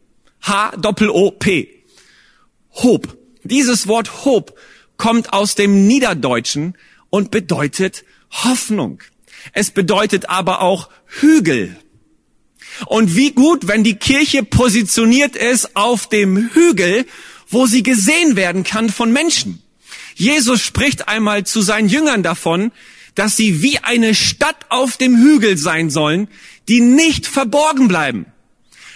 H-O-O-P. 0.43 1.85
Hope. 2.73 3.26
Dieses 3.49 3.87
Wort 3.87 4.25
Hope 4.25 4.55
kommt 4.97 5.33
aus 5.33 5.55
dem 5.55 5.87
Niederdeutschen 5.87 6.77
und 7.11 7.31
bedeutet 7.31 8.05
Hoffnung. 8.31 9.03
Es 9.53 9.71
bedeutet 9.71 10.29
aber 10.29 10.61
auch 10.61 10.91
Hügel. 11.07 11.77
Und 12.87 13.17
wie 13.17 13.33
gut, 13.33 13.69
wenn 13.69 13.85
die 13.85 13.97
Kirche 13.97 14.43
positioniert 14.43 15.37
ist 15.37 15.77
auf 15.77 16.09
dem 16.09 16.51
Hügel, 16.53 17.07
wo 17.49 17.67
sie 17.67 17.83
gesehen 17.83 18.37
werden 18.37 18.65
kann 18.65 18.91
von 18.91 19.13
Menschen. 19.13 19.63
Jesus 20.15 20.63
spricht 20.63 21.09
einmal 21.09 21.45
zu 21.45 21.63
seinen 21.63 21.89
Jüngern 21.89 22.23
davon, 22.23 22.73
dass 23.15 23.37
sie 23.37 23.63
wie 23.63 23.79
eine 23.79 24.15
Stadt 24.15 24.67
auf 24.69 24.97
dem 24.97 25.17
Hügel 25.17 25.57
sein 25.57 25.91
sollen, 25.91 26.29
die 26.69 26.81
nicht 26.81 27.27
verborgen 27.27 27.89
bleiben. 27.89 28.27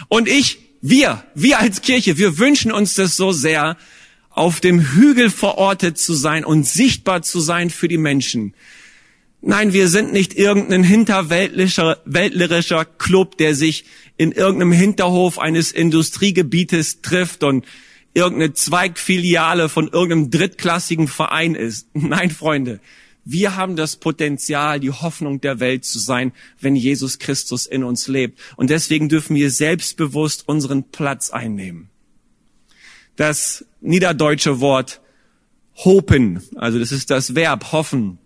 Und 0.08 0.28
ich, 0.28 0.58
wir, 0.82 1.24
wir 1.34 1.58
als 1.58 1.82
Kirche, 1.82 2.18
wir 2.18 2.38
wünschen 2.38 2.72
uns 2.72 2.94
das 2.94 3.16
so 3.16 3.32
sehr, 3.32 3.76
auf 4.30 4.60
dem 4.60 4.80
Hügel 4.80 5.28
verortet 5.28 5.98
zu 5.98 6.14
sein 6.14 6.44
und 6.44 6.66
sichtbar 6.66 7.22
zu 7.22 7.40
sein 7.40 7.68
für 7.68 7.88
die 7.88 7.98
Menschen. 7.98 8.54
Nein, 9.42 9.72
wir 9.72 9.88
sind 9.88 10.12
nicht 10.12 10.34
irgendein 10.34 10.84
hinterweltlicher 10.84 11.98
weltlerischer 12.04 12.84
Club, 12.84 13.38
der 13.38 13.54
sich 13.54 13.84
in 14.16 14.32
irgendeinem 14.32 14.72
Hinterhof 14.72 15.38
eines 15.38 15.72
Industriegebietes 15.72 17.00
trifft 17.00 17.42
und 17.42 17.64
irgendeine 18.12 18.52
Zweigfiliale 18.52 19.68
von 19.68 19.88
irgendeinem 19.88 20.30
drittklassigen 20.30 21.08
Verein 21.08 21.54
ist. 21.54 21.88
Nein, 21.94 22.30
Freunde, 22.30 22.80
wir 23.24 23.56
haben 23.56 23.76
das 23.76 23.96
Potenzial, 23.96 24.80
die 24.80 24.90
Hoffnung 24.90 25.40
der 25.40 25.60
Welt 25.60 25.84
zu 25.84 25.98
sein, 25.98 26.32
wenn 26.60 26.76
Jesus 26.76 27.18
Christus 27.18 27.66
in 27.66 27.84
uns 27.84 28.08
lebt. 28.08 28.38
Und 28.56 28.70
deswegen 28.70 29.08
dürfen 29.08 29.36
wir 29.36 29.50
selbstbewusst 29.50 30.48
unseren 30.48 30.84
Platz 30.90 31.30
einnehmen. 31.30 31.89
Das 33.20 33.66
niederdeutsche 33.82 34.60
Wort 34.60 35.02
hopen, 35.74 36.42
also 36.56 36.78
das 36.78 36.90
ist 36.90 37.10
das 37.10 37.34
Verb 37.34 37.70
hoffen, 37.70 38.16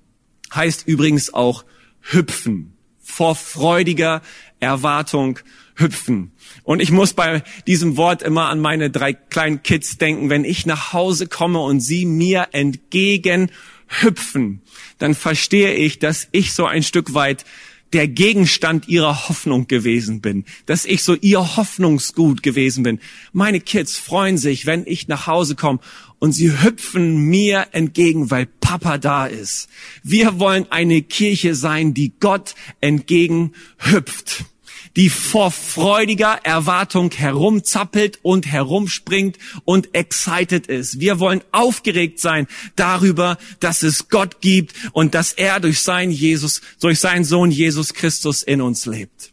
heißt 0.54 0.86
übrigens 0.86 1.34
auch 1.34 1.64
hüpfen, 2.00 2.74
vor 3.02 3.34
freudiger 3.34 4.22
Erwartung 4.60 5.40
hüpfen. 5.74 6.30
Und 6.62 6.78
ich 6.78 6.92
muss 6.92 7.12
bei 7.12 7.42
diesem 7.66 7.96
Wort 7.96 8.22
immer 8.22 8.50
an 8.50 8.60
meine 8.60 8.88
drei 8.88 9.14
kleinen 9.14 9.64
Kids 9.64 9.98
denken. 9.98 10.30
Wenn 10.30 10.44
ich 10.44 10.64
nach 10.64 10.92
Hause 10.92 11.26
komme 11.26 11.58
und 11.58 11.80
sie 11.80 12.06
mir 12.06 12.50
entgegen 12.52 13.50
hüpfen, 13.88 14.62
dann 14.98 15.16
verstehe 15.16 15.74
ich, 15.74 15.98
dass 15.98 16.28
ich 16.30 16.52
so 16.52 16.66
ein 16.66 16.84
Stück 16.84 17.14
weit 17.14 17.44
der 17.92 18.08
Gegenstand 18.08 18.88
ihrer 18.88 19.28
Hoffnung 19.28 19.68
gewesen 19.68 20.20
bin, 20.20 20.44
dass 20.66 20.84
ich 20.84 21.02
so 21.02 21.14
ihr 21.14 21.56
Hoffnungsgut 21.56 22.42
gewesen 22.42 22.82
bin. 22.82 22.98
Meine 23.32 23.60
Kids 23.60 23.96
freuen 23.96 24.38
sich, 24.38 24.66
wenn 24.66 24.84
ich 24.86 25.06
nach 25.06 25.26
Hause 25.26 25.54
komme 25.54 25.78
und 26.18 26.32
sie 26.32 26.62
hüpfen 26.62 27.18
mir 27.18 27.68
entgegen, 27.72 28.30
weil 28.30 28.46
Papa 28.46 28.98
da 28.98 29.26
ist. 29.26 29.68
Wir 30.02 30.38
wollen 30.40 30.66
eine 30.70 31.02
Kirche 31.02 31.54
sein, 31.54 31.94
die 31.94 32.12
Gott 32.18 32.54
entgegen 32.80 33.52
hüpft 33.78 34.44
die 34.96 35.10
vor 35.10 35.50
freudiger 35.50 36.40
Erwartung 36.44 37.10
herumzappelt 37.10 38.20
und 38.22 38.46
herumspringt 38.46 39.38
und 39.64 39.94
excited 39.94 40.68
ist. 40.68 41.00
Wir 41.00 41.18
wollen 41.18 41.42
aufgeregt 41.50 42.20
sein 42.20 42.46
darüber, 42.76 43.38
dass 43.60 43.82
es 43.82 44.08
Gott 44.08 44.40
gibt 44.40 44.74
und 44.92 45.14
dass 45.14 45.32
er 45.32 45.58
durch 45.58 45.80
seinen 45.80 46.12
Jesus, 46.12 46.60
durch 46.80 47.00
seinen 47.00 47.24
Sohn 47.24 47.50
Jesus 47.50 47.94
Christus 47.94 48.42
in 48.42 48.60
uns 48.60 48.86
lebt. 48.86 49.32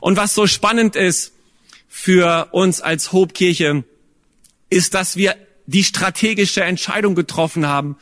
Und 0.00 0.16
was 0.16 0.34
so 0.34 0.46
spannend 0.46 0.96
ist 0.96 1.32
für 1.88 2.48
uns 2.52 2.80
als 2.80 3.12
Hobkirche, 3.12 3.84
ist, 4.70 4.94
dass 4.94 5.16
wir 5.16 5.36
die 5.66 5.84
strategische 5.84 6.64
Entscheidung 6.64 7.14
getroffen 7.14 7.66
haben, 7.66 7.96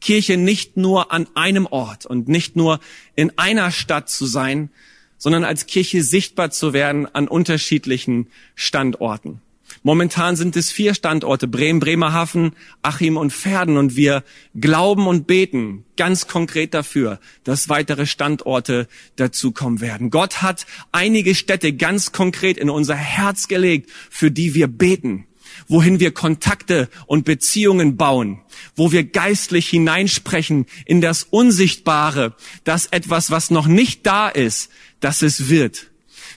Kirche 0.00 0.36
nicht 0.36 0.76
nur 0.76 1.10
an 1.12 1.26
einem 1.34 1.66
Ort 1.66 2.06
und 2.06 2.28
nicht 2.28 2.54
nur 2.54 2.78
in 3.16 3.36
einer 3.36 3.72
Stadt 3.72 4.08
zu 4.08 4.26
sein, 4.26 4.70
sondern 5.18 5.44
als 5.44 5.66
Kirche 5.66 6.02
sichtbar 6.02 6.50
zu 6.50 6.72
werden 6.72 7.06
an 7.06 7.28
unterschiedlichen 7.28 8.28
Standorten. 8.54 9.40
Momentan 9.82 10.34
sind 10.34 10.56
es 10.56 10.72
vier 10.72 10.94
Standorte, 10.94 11.46
Bremen, 11.46 11.78
Bremerhaven, 11.78 12.52
Achim 12.82 13.16
und 13.16 13.32
Verden. 13.32 13.76
Und 13.76 13.96
wir 13.96 14.24
glauben 14.58 15.06
und 15.06 15.26
beten 15.26 15.84
ganz 15.96 16.26
konkret 16.26 16.74
dafür, 16.74 17.20
dass 17.44 17.68
weitere 17.68 18.06
Standorte 18.06 18.88
dazukommen 19.16 19.80
werden. 19.80 20.10
Gott 20.10 20.42
hat 20.42 20.66
einige 20.90 21.34
Städte 21.34 21.72
ganz 21.72 22.12
konkret 22.12 22.56
in 22.56 22.70
unser 22.70 22.96
Herz 22.96 23.46
gelegt, 23.46 23.90
für 24.10 24.30
die 24.30 24.54
wir 24.54 24.66
beten 24.68 25.24
wohin 25.66 25.98
wir 25.98 26.12
Kontakte 26.12 26.88
und 27.06 27.24
Beziehungen 27.24 27.96
bauen, 27.96 28.40
wo 28.76 28.92
wir 28.92 29.04
geistlich 29.04 29.68
hineinsprechen 29.68 30.66
in 30.86 31.00
das 31.00 31.24
Unsichtbare, 31.24 32.34
dass 32.64 32.86
etwas, 32.86 33.30
was 33.30 33.50
noch 33.50 33.66
nicht 33.66 34.06
da 34.06 34.28
ist, 34.28 34.70
dass 35.00 35.22
es 35.22 35.48
wird. 35.48 35.88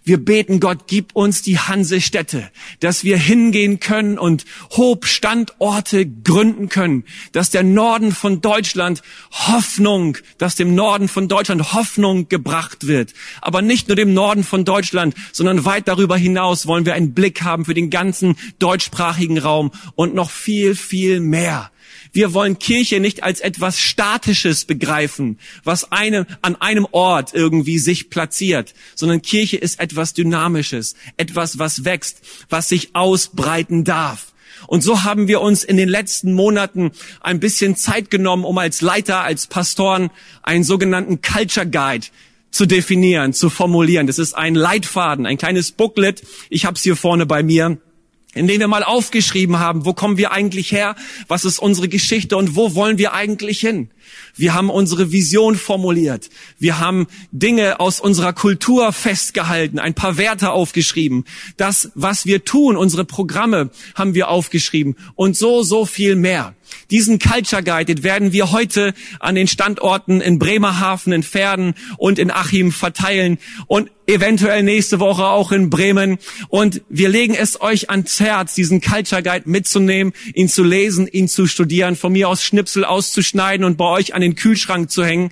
Wir 0.03 0.17
beten 0.17 0.59
Gott, 0.59 0.87
gib 0.87 1.15
uns 1.15 1.43
die 1.43 1.59
Hansestädte, 1.59 2.49
dass 2.79 3.03
wir 3.03 3.17
hingehen 3.17 3.79
können 3.79 4.17
und 4.17 4.45
Hobstandorte 4.71 6.07
gründen 6.07 6.69
können, 6.69 7.03
dass 7.33 7.51
der 7.51 7.61
Norden 7.61 8.11
von 8.11 8.41
Deutschland 8.41 9.03
Hoffnung, 9.31 10.17
dass 10.39 10.55
dem 10.55 10.73
Norden 10.73 11.07
von 11.07 11.27
Deutschland 11.27 11.73
Hoffnung 11.73 12.29
gebracht 12.29 12.87
wird. 12.87 13.13
Aber 13.41 13.61
nicht 13.61 13.89
nur 13.89 13.95
dem 13.95 14.15
Norden 14.15 14.43
von 14.43 14.65
Deutschland, 14.65 15.13
sondern 15.33 15.65
weit 15.65 15.87
darüber 15.87 16.17
hinaus 16.17 16.65
wollen 16.65 16.85
wir 16.85 16.95
einen 16.95 17.13
Blick 17.13 17.43
haben 17.43 17.65
für 17.65 17.75
den 17.75 17.91
ganzen 17.91 18.35
deutschsprachigen 18.57 19.37
Raum 19.37 19.71
und 19.93 20.15
noch 20.15 20.31
viel, 20.31 20.73
viel 20.73 21.19
mehr. 21.19 21.69
Wir 22.13 22.33
wollen 22.33 22.59
Kirche 22.59 22.99
nicht 22.99 23.23
als 23.23 23.39
etwas 23.39 23.79
Statisches 23.79 24.65
begreifen, 24.65 25.39
was 25.63 25.91
einem, 25.91 26.25
an 26.41 26.55
einem 26.57 26.87
Ort 26.91 27.33
irgendwie 27.33 27.79
sich 27.79 28.09
platziert, 28.09 28.73
sondern 28.95 29.21
Kirche 29.21 29.57
ist 29.57 29.79
etwas 29.79 30.13
Dynamisches, 30.13 30.95
etwas, 31.15 31.57
was 31.57 31.85
wächst, 31.85 32.21
was 32.49 32.67
sich 32.67 32.95
ausbreiten 32.95 33.85
darf. 33.85 34.33
Und 34.67 34.81
so 34.83 35.03
haben 35.03 35.27
wir 35.27 35.41
uns 35.41 35.63
in 35.63 35.77
den 35.77 35.89
letzten 35.89 36.33
Monaten 36.33 36.91
ein 37.21 37.39
bisschen 37.39 37.75
Zeit 37.75 38.11
genommen, 38.11 38.43
um 38.43 38.57
als 38.57 38.81
Leiter, 38.81 39.21
als 39.21 39.47
Pastoren 39.47 40.11
einen 40.43 40.63
sogenannten 40.63 41.21
Culture 41.21 41.65
Guide 41.65 42.07
zu 42.51 42.65
definieren, 42.65 43.33
zu 43.33 43.49
formulieren. 43.49 44.07
Das 44.07 44.19
ist 44.19 44.33
ein 44.33 44.55
Leitfaden, 44.55 45.25
ein 45.25 45.37
kleines 45.37 45.71
Booklet. 45.71 46.23
Ich 46.49 46.65
habe 46.65 46.75
es 46.75 46.83
hier 46.83 46.97
vorne 46.97 47.25
bei 47.25 47.41
mir 47.41 47.79
in 48.33 48.47
denen 48.47 48.61
wir 48.61 48.67
mal 48.67 48.83
aufgeschrieben 48.83 49.59
haben, 49.59 49.85
wo 49.85 49.93
kommen 49.93 50.17
wir 50.17 50.31
eigentlich 50.31 50.71
her, 50.71 50.95
was 51.27 51.43
ist 51.43 51.59
unsere 51.59 51.89
Geschichte 51.89 52.37
und 52.37 52.55
wo 52.55 52.75
wollen 52.75 52.97
wir 52.97 53.13
eigentlich 53.13 53.59
hin. 53.59 53.89
Wir 54.35 54.53
haben 54.53 54.69
unsere 54.69 55.11
Vision 55.11 55.55
formuliert. 55.55 56.29
Wir 56.57 56.79
haben 56.79 57.07
Dinge 57.31 57.79
aus 57.79 57.99
unserer 57.99 58.33
Kultur 58.33 58.93
festgehalten, 58.93 59.79
ein 59.79 59.93
paar 59.93 60.17
Werte 60.17 60.51
aufgeschrieben. 60.51 61.25
Das, 61.57 61.91
was 61.95 62.25
wir 62.25 62.45
tun, 62.45 62.77
unsere 62.77 63.05
Programme 63.05 63.69
haben 63.95 64.13
wir 64.13 64.29
aufgeschrieben 64.29 64.95
und 65.15 65.35
so, 65.35 65.63
so 65.63 65.85
viel 65.85 66.15
mehr. 66.15 66.55
Diesen 66.89 67.19
Culture 67.19 67.63
Guide 67.63 67.85
den 67.85 68.03
werden 68.03 68.31
wir 68.31 68.51
heute 68.51 68.93
an 69.19 69.35
den 69.35 69.47
Standorten 69.47 70.21
in 70.21 70.39
Bremerhaven, 70.39 71.13
in 71.13 71.23
Pferden 71.23 71.73
und 71.97 72.19
in 72.19 72.31
Achim 72.31 72.71
verteilen 72.71 73.37
und 73.67 73.91
eventuell 74.07 74.63
nächste 74.63 74.99
Woche 74.99 75.25
auch 75.25 75.51
in 75.51 75.69
Bremen. 75.69 76.17
Und 76.49 76.81
wir 76.89 77.09
legen 77.09 77.33
es 77.33 77.59
euch 77.59 77.89
ans 77.89 78.19
Herz, 78.19 78.55
diesen 78.55 78.81
Culture 78.81 79.23
Guide 79.23 79.49
mitzunehmen, 79.49 80.13
ihn 80.33 80.49
zu 80.49 80.63
lesen, 80.63 81.07
ihn 81.07 81.27
zu 81.27 81.47
studieren, 81.47 81.95
von 81.95 82.13
mir 82.13 82.29
aus 82.29 82.43
Schnipsel 82.43 82.85
auszuschneiden 82.85 83.65
und 83.65 83.77
bei 83.77 83.85
euch 83.85 84.13
an 84.13 84.21
den 84.21 84.35
Kühlschrank 84.35 84.89
zu 84.89 85.03
hängen, 85.03 85.31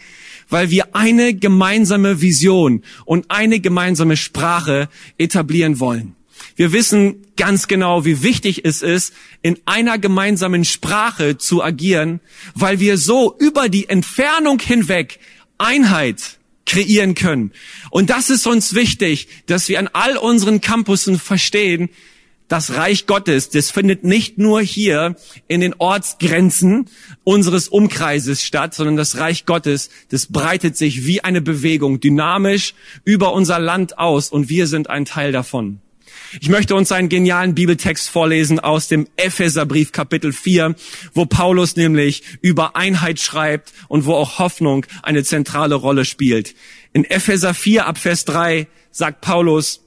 weil 0.49 0.71
wir 0.71 0.95
eine 0.95 1.33
gemeinsame 1.33 2.21
Vision 2.21 2.83
und 3.05 3.29
eine 3.29 3.59
gemeinsame 3.59 4.17
Sprache 4.17 4.89
etablieren 5.17 5.79
wollen. 5.79 6.15
Wir 6.59 6.73
wissen 6.73 7.25
ganz 7.37 7.69
genau, 7.69 8.03
wie 8.03 8.21
wichtig 8.21 8.65
es 8.65 8.81
ist, 8.81 9.13
in 9.41 9.57
einer 9.63 9.97
gemeinsamen 9.97 10.65
Sprache 10.65 11.37
zu 11.37 11.63
agieren, 11.63 12.19
weil 12.53 12.81
wir 12.81 12.97
so 12.97 13.33
über 13.39 13.69
die 13.69 13.87
Entfernung 13.87 14.59
hinweg 14.59 15.19
Einheit 15.57 16.37
kreieren 16.65 17.15
können. 17.15 17.53
Und 17.91 18.09
das 18.09 18.29
ist 18.29 18.45
uns 18.45 18.75
wichtig, 18.75 19.29
dass 19.45 19.69
wir 19.69 19.79
an 19.79 19.87
all 19.93 20.17
unseren 20.17 20.59
Campussen 20.59 21.17
verstehen, 21.17 21.87
das 22.49 22.73
Reich 22.73 23.05
Gottes, 23.05 23.49
das 23.49 23.71
findet 23.71 24.03
nicht 24.03 24.37
nur 24.37 24.59
hier 24.59 25.15
in 25.47 25.61
den 25.61 25.75
Ortsgrenzen 25.77 26.89
unseres 27.23 27.69
Umkreises 27.69 28.43
statt, 28.43 28.75
sondern 28.75 28.97
das 28.97 29.17
Reich 29.17 29.45
Gottes, 29.45 29.89
das 30.09 30.25
breitet 30.25 30.75
sich 30.75 31.05
wie 31.05 31.23
eine 31.23 31.39
Bewegung 31.39 32.01
dynamisch 32.01 32.73
über 33.05 33.31
unser 33.31 33.59
Land 33.59 33.97
aus 33.97 34.29
und 34.29 34.49
wir 34.49 34.67
sind 34.67 34.89
ein 34.89 35.05
Teil 35.05 35.31
davon. 35.31 35.79
Ich 36.41 36.49
möchte 36.49 36.75
uns 36.75 36.91
einen 36.91 37.09
genialen 37.09 37.55
Bibeltext 37.55 38.09
vorlesen 38.09 38.59
aus 38.59 38.87
dem 38.87 39.07
Epheserbrief 39.17 39.91
Kapitel 39.91 40.31
4, 40.33 40.75
wo 41.13 41.25
Paulus 41.25 41.75
nämlich 41.75 42.23
über 42.41 42.75
Einheit 42.75 43.19
schreibt 43.19 43.73
und 43.87 44.05
wo 44.05 44.13
auch 44.13 44.39
Hoffnung 44.39 44.85
eine 45.03 45.23
zentrale 45.23 45.75
Rolle 45.75 46.05
spielt. 46.05 46.55
In 46.93 47.03
Epheser 47.03 47.53
4 47.53 47.87
ab 47.87 47.97
Vers 47.97 48.25
3 48.25 48.67
sagt 48.91 49.21
Paulus, 49.21 49.81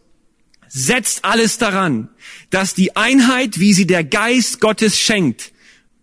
setzt 0.68 1.25
alles 1.25 1.59
daran, 1.59 2.09
dass 2.51 2.75
die 2.75 2.97
Einheit, 2.97 3.61
wie 3.61 3.75
sie 3.75 3.87
der 3.87 4.05
Geist 4.05 4.61
Gottes 4.61 4.99
schenkt, 4.99 5.53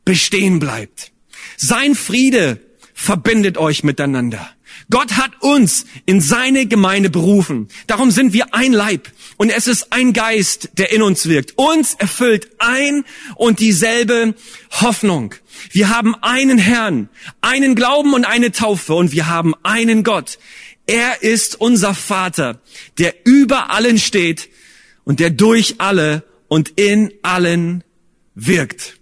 bestehen 0.06 0.60
bleibt. 0.60 1.12
Sein 1.58 1.96
Friede 1.96 2.60
verbindet 2.94 3.58
euch 3.58 3.84
miteinander. 3.84 4.50
Gott 4.92 5.18
hat 5.18 5.32
uns 5.42 5.86
in 6.06 6.20
seine 6.20 6.66
Gemeinde 6.66 7.12
berufen. 7.12 7.68
Darum 7.86 8.10
sind 8.10 8.34
wir 8.34 8.56
ein 8.56 8.74
Leib. 8.74 9.12
Und 9.38 9.52
es 9.52 9.68
ist 9.68 9.94
ein 9.94 10.14
Geist, 10.14 10.70
der 10.78 10.92
in 10.92 11.04
uns 11.04 11.28
wirkt. 11.28 11.58
Uns 11.58 11.94
erfüllt 11.94 12.50
ein 12.58 13.06
und 13.36 13.60
dieselbe 13.60 14.34
Hoffnung. 14.82 15.36
Wir 15.72 15.90
haben 15.90 16.16
einen 16.16 16.58
Herrn, 16.58 17.10
einen 17.42 17.76
Glauben 17.76 18.14
und 18.14 18.26
eine 18.26 18.52
Taufe 18.52 18.96
und 18.96 19.12
wir 19.12 19.28
haben 19.28 19.54
einen 19.64 20.04
Gott. 20.04 20.40
Er 20.88 21.22
ist 21.22 21.62
unser 21.62 21.94
Vater, 21.94 22.60
der 22.98 23.14
über 23.26 23.70
allen 23.70 24.00
steht 24.00 24.50
und 25.04 25.20
der 25.20 25.30
durch 25.30 25.76
alle 25.78 26.24
und 26.48 26.80
in 26.80 27.14
allen 27.22 27.84
wirkt. 28.34 28.98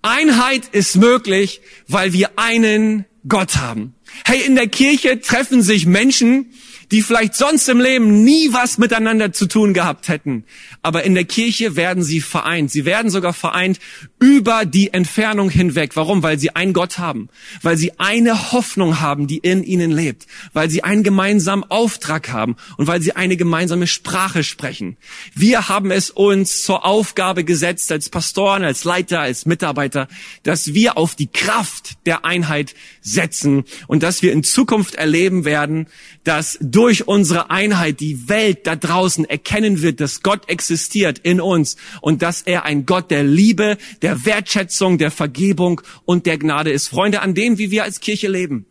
Einheit 0.00 0.68
ist 0.72 0.96
möglich, 0.96 1.60
weil 1.88 2.14
wir 2.14 2.38
einen 2.38 3.04
Gott 3.26 3.56
haben. 3.56 3.94
Hey, 4.24 4.42
in 4.42 4.54
der 4.54 4.68
Kirche 4.68 5.20
treffen 5.20 5.62
sich 5.62 5.86
Menschen, 5.86 6.52
die 6.90 7.02
vielleicht 7.02 7.34
sonst 7.34 7.68
im 7.68 7.80
Leben 7.80 8.24
nie 8.24 8.52
was 8.52 8.78
miteinander 8.78 9.32
zu 9.32 9.46
tun 9.46 9.74
gehabt 9.74 10.08
hätten. 10.08 10.44
Aber 10.82 11.04
in 11.04 11.14
der 11.14 11.24
Kirche 11.24 11.76
werden 11.76 12.02
sie 12.02 12.20
vereint. 12.20 12.70
Sie 12.70 12.84
werden 12.84 13.10
sogar 13.10 13.32
vereint 13.32 13.78
über 14.18 14.64
die 14.64 14.92
Entfernung 14.92 15.50
hinweg. 15.50 15.96
Warum? 15.96 16.22
Weil 16.22 16.38
sie 16.38 16.56
einen 16.56 16.72
Gott 16.72 16.98
haben. 16.98 17.28
Weil 17.62 17.76
sie 17.76 17.98
eine 17.98 18.52
Hoffnung 18.52 19.00
haben, 19.00 19.26
die 19.26 19.38
in 19.38 19.62
ihnen 19.62 19.90
lebt. 19.90 20.26
Weil 20.52 20.70
sie 20.70 20.82
einen 20.82 21.02
gemeinsamen 21.02 21.64
Auftrag 21.64 22.30
haben 22.30 22.56
und 22.78 22.86
weil 22.86 23.02
sie 23.02 23.14
eine 23.14 23.36
gemeinsame 23.36 23.86
Sprache 23.86 24.42
sprechen. 24.42 24.96
Wir 25.34 25.68
haben 25.68 25.90
es 25.90 26.10
uns 26.10 26.62
zur 26.62 26.86
Aufgabe 26.86 27.44
gesetzt, 27.44 27.92
als 27.92 28.08
Pastoren, 28.08 28.64
als 28.64 28.84
Leiter, 28.84 29.20
als 29.20 29.44
Mitarbeiter, 29.44 30.08
dass 30.42 30.72
wir 30.74 30.96
auf 30.96 31.14
die 31.14 31.26
Kraft 31.26 31.98
der 32.06 32.24
Einheit 32.24 32.74
setzen 33.02 33.64
und 33.86 34.02
dass 34.02 34.22
wir 34.22 34.32
in 34.32 34.42
Zukunft 34.42 34.94
erleben 34.94 35.44
werden, 35.44 35.86
dass 36.24 36.58
durch 36.78 37.08
unsere 37.08 37.50
Einheit 37.50 37.98
die 37.98 38.28
Welt 38.28 38.68
da 38.68 38.76
draußen 38.76 39.24
erkennen 39.24 39.82
wird, 39.82 39.98
dass 39.98 40.22
Gott 40.22 40.48
existiert 40.48 41.18
in 41.18 41.40
uns 41.40 41.76
und 42.00 42.22
dass 42.22 42.42
er 42.42 42.64
ein 42.66 42.86
Gott 42.86 43.10
der 43.10 43.24
Liebe, 43.24 43.78
der 44.00 44.24
Wertschätzung, 44.24 44.96
der 44.96 45.10
Vergebung 45.10 45.80
und 46.04 46.24
der 46.24 46.38
Gnade 46.38 46.70
ist. 46.70 46.86
Freunde, 46.86 47.20
an 47.20 47.34
dem, 47.34 47.58
wie 47.58 47.72
wir 47.72 47.82
als 47.82 47.98
Kirche 47.98 48.28
leben, 48.28 48.64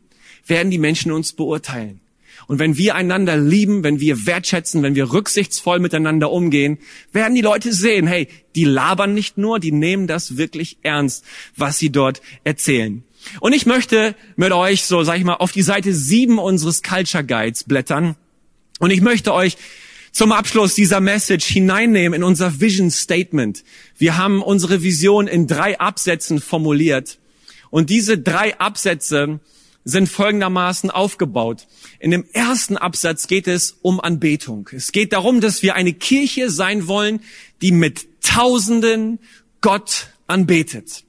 werden 0.45 0.71
die 0.71 0.77
Menschen 0.77 1.11
uns 1.11 1.33
beurteilen. 1.33 1.99
Und 2.47 2.59
wenn 2.59 2.77
wir 2.77 2.95
einander 2.95 3.35
lieben, 3.35 3.83
wenn 3.83 3.99
wir 3.99 4.25
wertschätzen, 4.25 4.83
wenn 4.83 4.95
wir 4.95 5.11
rücksichtsvoll 5.11 5.79
miteinander 5.79 6.31
umgehen, 6.31 6.77
werden 7.11 7.35
die 7.35 7.41
Leute 7.41 7.73
sehen, 7.73 8.07
hey, 8.07 8.29
die 8.55 8.63
labern 8.63 9.13
nicht 9.13 9.37
nur, 9.37 9.59
die 9.59 9.73
nehmen 9.73 10.07
das 10.07 10.37
wirklich 10.37 10.77
ernst, 10.81 11.25
was 11.57 11.77
sie 11.77 11.89
dort 11.89 12.21
erzählen. 12.45 13.03
Und 13.39 13.53
ich 13.53 13.65
möchte 13.65 14.15
mit 14.35 14.51
euch 14.51 14.85
so, 14.85 15.03
sag 15.03 15.17
ich 15.17 15.23
mal, 15.23 15.35
auf 15.35 15.51
die 15.51 15.61
Seite 15.61 15.93
sieben 15.93 16.39
unseres 16.39 16.83
Culture 16.83 17.23
Guides 17.23 17.63
blättern. 17.63 18.15
Und 18.79 18.91
ich 18.91 19.01
möchte 19.01 19.33
euch 19.33 19.57
zum 20.11 20.31
Abschluss 20.31 20.73
dieser 20.73 20.99
Message 20.99 21.45
hineinnehmen 21.45 22.17
in 22.17 22.23
unser 22.23 22.59
Vision 22.59 22.89
Statement. 22.89 23.63
Wir 23.97 24.17
haben 24.17 24.41
unsere 24.41 24.81
Vision 24.81 25.27
in 25.27 25.47
drei 25.47 25.79
Absätzen 25.79 26.41
formuliert. 26.41 27.19
Und 27.69 27.89
diese 27.89 28.17
drei 28.17 28.59
Absätze 28.59 29.39
sind 29.83 30.09
folgendermaßen 30.09 30.91
aufgebaut. 30.91 31.67
In 31.99 32.11
dem 32.11 32.25
ersten 32.33 32.77
Absatz 32.77 33.27
geht 33.27 33.47
es 33.47 33.77
um 33.81 34.01
Anbetung. 34.01 34.69
Es 34.73 34.91
geht 34.91 35.13
darum, 35.13 35.39
dass 35.39 35.63
wir 35.63 35.75
eine 35.75 35.93
Kirche 35.93 36.49
sein 36.49 36.87
wollen, 36.87 37.21
die 37.61 37.71
mit 37.71 38.07
Tausenden 38.21 39.19
Gott 39.61 40.09
anbetet. 40.27 41.03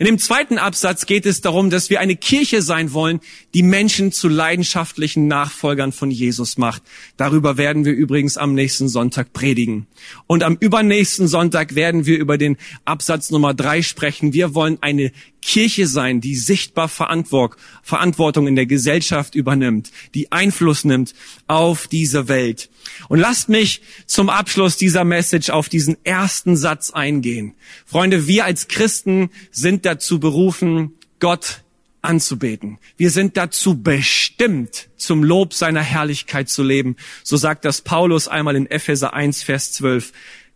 In 0.00 0.06
dem 0.06 0.18
zweiten 0.18 0.56
Absatz 0.56 1.04
geht 1.04 1.26
es 1.26 1.42
darum, 1.42 1.68
dass 1.68 1.90
wir 1.90 2.00
eine 2.00 2.16
Kirche 2.16 2.62
sein 2.62 2.94
wollen, 2.94 3.20
die 3.52 3.62
Menschen 3.62 4.12
zu 4.12 4.28
leidenschaftlichen 4.28 5.28
Nachfolgern 5.28 5.92
von 5.92 6.10
Jesus 6.10 6.56
macht. 6.56 6.82
Darüber 7.18 7.58
werden 7.58 7.84
wir 7.84 7.92
übrigens 7.92 8.38
am 8.38 8.54
nächsten 8.54 8.88
Sonntag 8.88 9.34
predigen. 9.34 9.86
Und 10.26 10.42
am 10.42 10.56
übernächsten 10.58 11.28
Sonntag 11.28 11.74
werden 11.74 12.06
wir 12.06 12.18
über 12.18 12.38
den 12.38 12.56
Absatz 12.86 13.30
Nummer 13.30 13.52
drei 13.52 13.82
sprechen. 13.82 14.32
Wir 14.32 14.54
wollen 14.54 14.78
eine 14.80 15.12
Kirche 15.40 15.86
sein, 15.86 16.20
die 16.20 16.36
sichtbar 16.36 16.88
Verantwortung 16.88 18.46
in 18.46 18.56
der 18.56 18.66
Gesellschaft 18.66 19.34
übernimmt, 19.34 19.90
die 20.14 20.30
Einfluss 20.32 20.84
nimmt 20.84 21.14
auf 21.46 21.86
diese 21.86 22.28
Welt. 22.28 22.70
Und 23.08 23.18
lasst 23.18 23.48
mich 23.48 23.82
zum 24.06 24.28
Abschluss 24.28 24.76
dieser 24.76 25.04
Message 25.04 25.50
auf 25.50 25.68
diesen 25.68 25.96
ersten 26.04 26.56
Satz 26.56 26.90
eingehen. 26.90 27.54
Freunde, 27.86 28.26
wir 28.26 28.44
als 28.44 28.68
Christen 28.68 29.30
sind 29.50 29.86
dazu 29.86 30.20
berufen, 30.20 30.92
Gott 31.18 31.62
anzubeten. 32.02 32.78
Wir 32.96 33.10
sind 33.10 33.36
dazu 33.36 33.82
bestimmt, 33.82 34.88
zum 34.96 35.22
Lob 35.22 35.54
seiner 35.54 35.82
Herrlichkeit 35.82 36.48
zu 36.48 36.62
leben. 36.62 36.96
So 37.22 37.36
sagt 37.36 37.64
das 37.64 37.82
Paulus 37.82 38.28
einmal 38.28 38.56
in 38.56 38.70
Epheser 38.70 39.12
1, 39.14 39.42
Vers 39.42 39.72
12. 39.72 40.12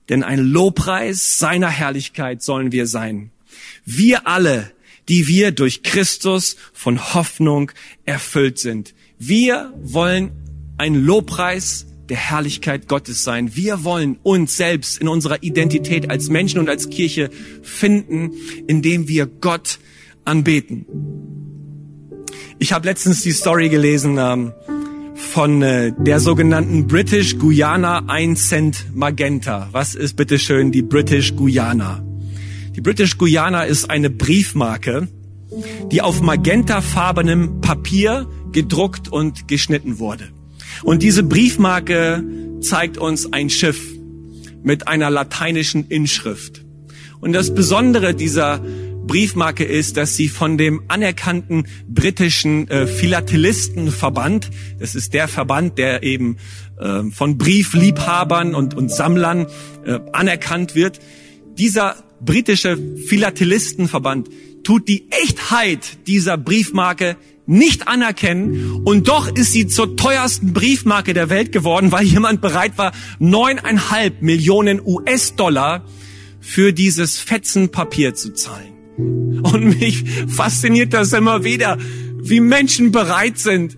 Denn 0.09 0.23
ein 0.23 0.39
Lobpreis 0.39 1.39
seiner 1.39 1.69
Herrlichkeit 1.69 2.43
sollen 2.43 2.73
wir 2.73 2.87
sein. 2.87 3.31
Wir 3.85 4.27
alle, 4.27 4.73
die 5.09 5.29
wir 5.29 5.53
durch 5.53 5.83
Christus 5.83 6.57
von 6.73 7.15
Hoffnung 7.15 7.71
erfüllt 8.05 8.59
sind. 8.59 8.95
Wir 9.19 9.73
wollen 9.83 10.33
ein 10.79 10.95
Lobpreis 10.95 11.87
der 12.09 12.17
Herrlichkeit 12.17 12.89
Gottes 12.89 13.25
sein. 13.25 13.57
Wir 13.57 13.85
wollen 13.85 14.19
uns 14.23 14.57
selbst 14.57 14.99
in 14.99 15.09
unserer 15.09 15.43
Identität 15.43 16.11
als 16.11 16.29
Menschen 16.29 16.59
und 16.59 16.69
als 16.69 16.91
Kirche 16.91 17.31
finden, 17.63 18.33
indem 18.67 19.09
wir 19.09 19.27
Gott 19.27 19.79
anbeten. 20.25 20.87
Ich 22.59 22.73
habe 22.73 22.87
letztens 22.87 23.23
die 23.23 23.33
Story 23.33 23.69
gelesen 23.69 24.17
ähm, 24.19 24.53
von 25.15 25.63
äh, 25.63 25.93
der 25.99 26.21
sogenannten 26.21 26.87
British 26.87 27.39
Guyana 27.39 28.05
1 28.07 28.49
Cent 28.49 28.87
Magenta. 28.95 29.69
Was 29.73 29.95
ist 29.95 30.17
bitteschön 30.17 30.73
die 30.73 30.83
British 30.83 31.35
Guyana? 31.35 32.03
Die 32.77 32.81
British 32.81 33.19
Guyana 33.19 33.63
ist 33.63 33.89
eine 33.89 34.11
Briefmarke, 34.11 35.07
die 35.93 36.03
auf 36.03 36.21
magentafarbenem 36.21 37.61
Papier 37.61 38.29
gedruckt 38.51 39.09
und 39.09 39.47
geschnitten 39.47 40.01
wurde. 40.01 40.31
Und 40.83 41.03
diese 41.03 41.23
Briefmarke 41.23 42.25
zeigt 42.61 42.99
uns 42.99 43.33
ein 43.33 43.49
Schiff 43.49 43.81
mit 44.65 44.89
einer 44.89 45.09
lateinischen 45.09 45.87
Inschrift. 45.89 46.65
Und 47.21 47.33
das 47.33 47.55
Besondere 47.55 48.13
dieser 48.15 48.61
Briefmarke 49.07 49.65
ist, 49.65 49.97
dass 49.97 50.17
sie 50.17 50.29
von 50.29 50.59
dem 50.59 50.83
anerkannten 50.89 51.69
britischen 51.87 52.67
äh, 52.69 52.87
Philatelistenverband, 52.87 54.51
das 54.81 54.95
ist 54.95 55.15
der 55.15 55.29
Verband, 55.29 55.79
der 55.79 56.03
eben 56.03 56.39
äh, 56.81 57.05
von 57.11 57.39
Briefliebhabern 57.39 58.55
und, 58.55 58.75
und 58.75 58.91
Sammlern 58.91 59.47
äh, 59.85 60.01
anerkannt 60.13 60.75
wird, 60.75 61.01
dieser 61.57 61.97
britische 62.25 62.79
Philatelistenverband 63.07 64.29
tut 64.63 64.89
die 64.89 65.11
Echtheit 65.11 66.07
dieser 66.07 66.37
Briefmarke 66.37 67.17
nicht 67.47 67.89
anerkennen 67.89 68.81
und 68.85 69.09
doch 69.09 69.29
ist 69.29 69.53
sie 69.53 69.67
zur 69.67 69.97
teuersten 69.97 70.53
Briefmarke 70.55 71.13
der 71.13 71.29
Welt 71.29 71.53
geworden, 71.53 71.93
weil 71.93 72.05
jemand 72.05 72.41
bereit 72.41 72.79
war, 72.79 72.93
neuneinhalb 73.19 74.23
Millionen 74.23 74.81
US-Dollar 74.85 75.85
für 76.41 76.73
dieses 76.73 77.19
Fetzen 77.19 77.71
Papier 77.71 78.15
zu 78.15 78.33
zahlen. 78.33 78.73
Und 78.97 79.81
mich 79.81 80.05
fasziniert 80.29 80.95
das 80.95 81.13
immer 81.13 81.45
wieder, 81.45 81.79
wie 82.23 82.41
Menschen 82.41 82.93
bereit 82.93 83.39
sind, 83.39 83.77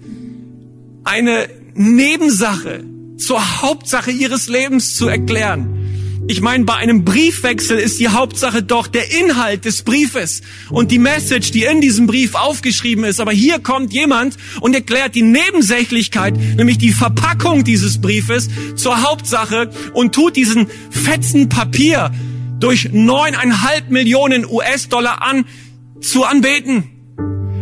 eine 1.05 1.49
Nebensache 1.75 2.85
zur 3.17 3.63
Hauptsache 3.63 4.11
ihres 4.11 4.49
Lebens 4.49 4.95
zu 4.95 5.09
erklären. 5.09 5.76
Ich 6.29 6.41
meine, 6.41 6.65
bei 6.65 6.75
einem 6.75 7.05
Briefwechsel 7.05 7.79
ist 7.79 8.01
die 8.01 8.09
Hauptsache 8.09 8.62
doch 8.62 8.89
der 8.89 9.12
Inhalt 9.21 9.65
des 9.65 9.83
Briefes 9.83 10.43
und 10.71 10.91
die 10.91 10.99
Message, 10.99 11.53
die 11.53 11.62
in 11.62 11.81
diesem 11.81 12.09
Brief 12.09 12.35
aufgeschrieben 12.35 13.05
ist. 13.05 13.21
Aber 13.21 13.31
hier 13.31 13.61
kommt 13.61 13.93
jemand 13.93 14.37
und 14.61 14.75
erklärt 14.75 15.15
die 15.15 15.23
Nebensächlichkeit, 15.23 16.37
nämlich 16.57 16.79
die 16.79 16.91
Verpackung 16.91 17.62
dieses 17.62 18.01
Briefes 18.01 18.49
zur 18.75 19.03
Hauptsache 19.03 19.71
und 19.93 20.17
tut 20.17 20.35
diesen 20.35 20.67
fetzen 20.91 21.49
Papier 21.49 22.11
durch 22.59 22.89
neuneinhalb 22.93 23.91
Millionen 23.91 24.47
US-Dollar 24.47 25.23
an 25.23 25.45
zu 26.01 26.25
anbeten. 26.25 26.91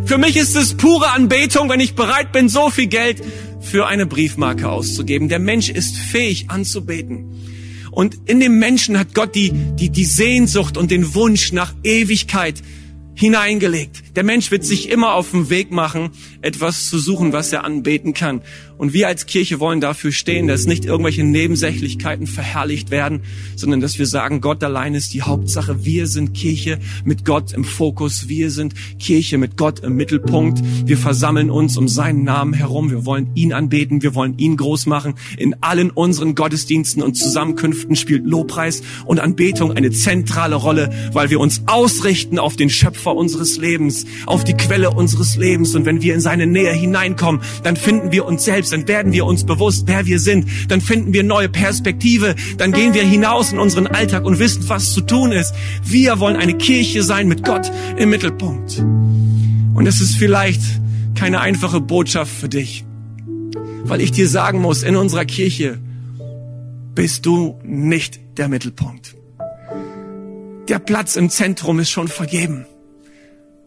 Für 0.07 0.16
mich 0.16 0.37
ist 0.38 0.57
es 0.57 0.74
pure 0.74 1.11
Anbetung, 1.11 1.68
wenn 1.68 1.81
ich 1.81 1.94
bereit 1.94 2.33
bin, 2.33 2.48
so 2.48 2.70
viel 2.70 2.87
Geld 2.87 3.22
für 3.61 3.87
eine 3.87 4.07
Briefmarke 4.07 4.70
auszugeben. 4.70 5.29
Der 5.29 5.38
Mensch 5.38 5.68
ist 5.68 5.96
fähig 5.96 6.50
anzubeten. 6.50 7.54
Und 7.94 8.16
in 8.26 8.40
dem 8.40 8.59
Menschen 8.59 8.98
hat 8.98 9.14
Gott 9.14 9.35
die, 9.35 9.52
die, 9.52 9.90
die 9.90 10.04
Sehnsucht 10.04 10.76
und 10.76 10.90
den 10.90 11.14
Wunsch 11.14 11.52
nach 11.52 11.74
Ewigkeit 11.85 12.61
hineingelegt. 13.14 14.16
Der 14.16 14.24
Mensch 14.24 14.50
wird 14.50 14.64
sich 14.64 14.90
immer 14.90 15.14
auf 15.14 15.30
den 15.30 15.48
Weg 15.48 15.70
machen, 15.70 16.11
etwas 16.42 16.88
zu 16.88 16.98
suchen, 16.98 17.33
was 17.33 17.52
er 17.52 17.64
anbeten 17.64 18.12
kann. 18.12 18.42
Und 18.76 18.92
wir 18.92 19.08
als 19.08 19.26
Kirche 19.26 19.60
wollen 19.60 19.80
dafür 19.80 20.12
stehen, 20.12 20.48
dass 20.48 20.66
nicht 20.66 20.84
irgendwelche 20.84 21.24
Nebensächlichkeiten 21.24 22.26
verherrlicht 22.26 22.90
werden, 22.90 23.22
sondern 23.56 23.80
dass 23.80 23.98
wir 23.98 24.06
sagen, 24.06 24.40
Gott 24.40 24.62
allein 24.64 24.94
ist 24.94 25.14
die 25.14 25.22
Hauptsache. 25.22 25.84
Wir 25.84 26.06
sind 26.06 26.34
Kirche 26.34 26.78
mit 27.04 27.24
Gott 27.24 27.52
im 27.52 27.64
Fokus. 27.64 28.28
Wir 28.28 28.50
sind 28.50 28.74
Kirche 28.98 29.38
mit 29.38 29.56
Gott 29.56 29.80
im 29.80 29.94
Mittelpunkt. 29.94 30.60
Wir 30.87 30.98
versammeln 30.98 31.50
uns 31.50 31.76
um 31.76 31.88
seinen 31.88 32.24
Namen 32.24 32.52
herum. 32.52 32.90
Wir 32.90 33.06
wollen 33.06 33.30
ihn 33.34 33.52
anbeten. 33.52 34.02
Wir 34.02 34.14
wollen 34.14 34.38
ihn 34.38 34.56
groß 34.56 34.87
machen. 34.87 35.14
In 35.37 35.54
allen 35.62 35.90
unseren 35.90 36.34
Gottesdiensten 36.34 37.02
und 37.02 37.14
Zusammenkünften 37.14 37.96
spielt 37.96 38.26
Lobpreis 38.26 38.82
und 39.04 39.20
Anbetung 39.20 39.72
eine 39.72 39.90
zentrale 39.90 40.56
Rolle, 40.56 40.90
weil 41.12 41.30
wir 41.30 41.40
uns 41.40 41.62
ausrichten 41.66 42.38
auf 42.38 42.56
den 42.56 42.70
Schöpfer 42.70 43.14
unseres 43.14 43.56
Lebens, 43.56 44.04
auf 44.26 44.44
die 44.44 44.54
Quelle 44.54 44.90
unseres 44.90 45.37
Lebens. 45.37 45.74
Und 45.74 45.84
wenn 45.84 46.02
wir 46.02 46.14
in 46.14 46.20
seine 46.20 46.46
Nähe 46.46 46.72
hineinkommen, 46.72 47.40
dann 47.62 47.76
finden 47.76 48.10
wir 48.12 48.24
uns 48.24 48.44
selbst, 48.44 48.63
dann 48.70 48.87
werden 48.88 49.12
wir 49.12 49.24
uns 49.27 49.44
bewusst, 49.44 49.85
wer 49.87 50.07
wir 50.07 50.18
sind, 50.18 50.46
dann 50.68 50.81
finden 50.81 51.12
wir 51.12 51.22
neue 51.22 51.48
Perspektive, 51.48 52.35
dann 52.59 52.72
gehen 52.72 52.94
wir 52.94 53.03
hinaus 53.03 53.53
in 53.53 53.59
unseren 53.59 53.87
Alltag 53.87 54.24
und 54.24 54.38
wissen, 54.38 54.68
was 54.68 54.92
zu 54.92 55.00
tun 55.00 55.33
ist. 55.33 55.55
Wir 55.83 56.20
wollen 56.20 56.37
eine 56.37 56.57
Kirche 56.57 57.03
sein 57.03 57.29
mit 57.29 57.44
Gott 57.44 57.70
im 57.96 58.11
Mittelpunkt. 58.11 58.79
Und 59.74 59.87
es 59.87 60.00
ist 60.00 60.16
vielleicht 60.16 60.62
keine 61.14 61.40
einfache 61.40 61.81
Botschaft 61.81 62.33
für 62.33 62.48
dich, 62.48 62.85
weil 63.85 64.00
ich 64.00 64.12
dir 64.12 64.29
sagen 64.29 64.61
muss, 64.61 64.83
in 64.83 64.96
unserer 64.96 65.24
Kirche 65.24 65.79
bist 66.94 67.27
du 67.27 67.59
nicht 67.64 68.20
der 68.38 68.48
Mittelpunkt. 68.48 69.16
Der 70.68 70.79
Platz 70.79 71.16
im 71.16 71.29
Zentrum 71.29 71.79
ist 71.79 71.90
schon 71.90 72.09
vergeben 72.09 72.66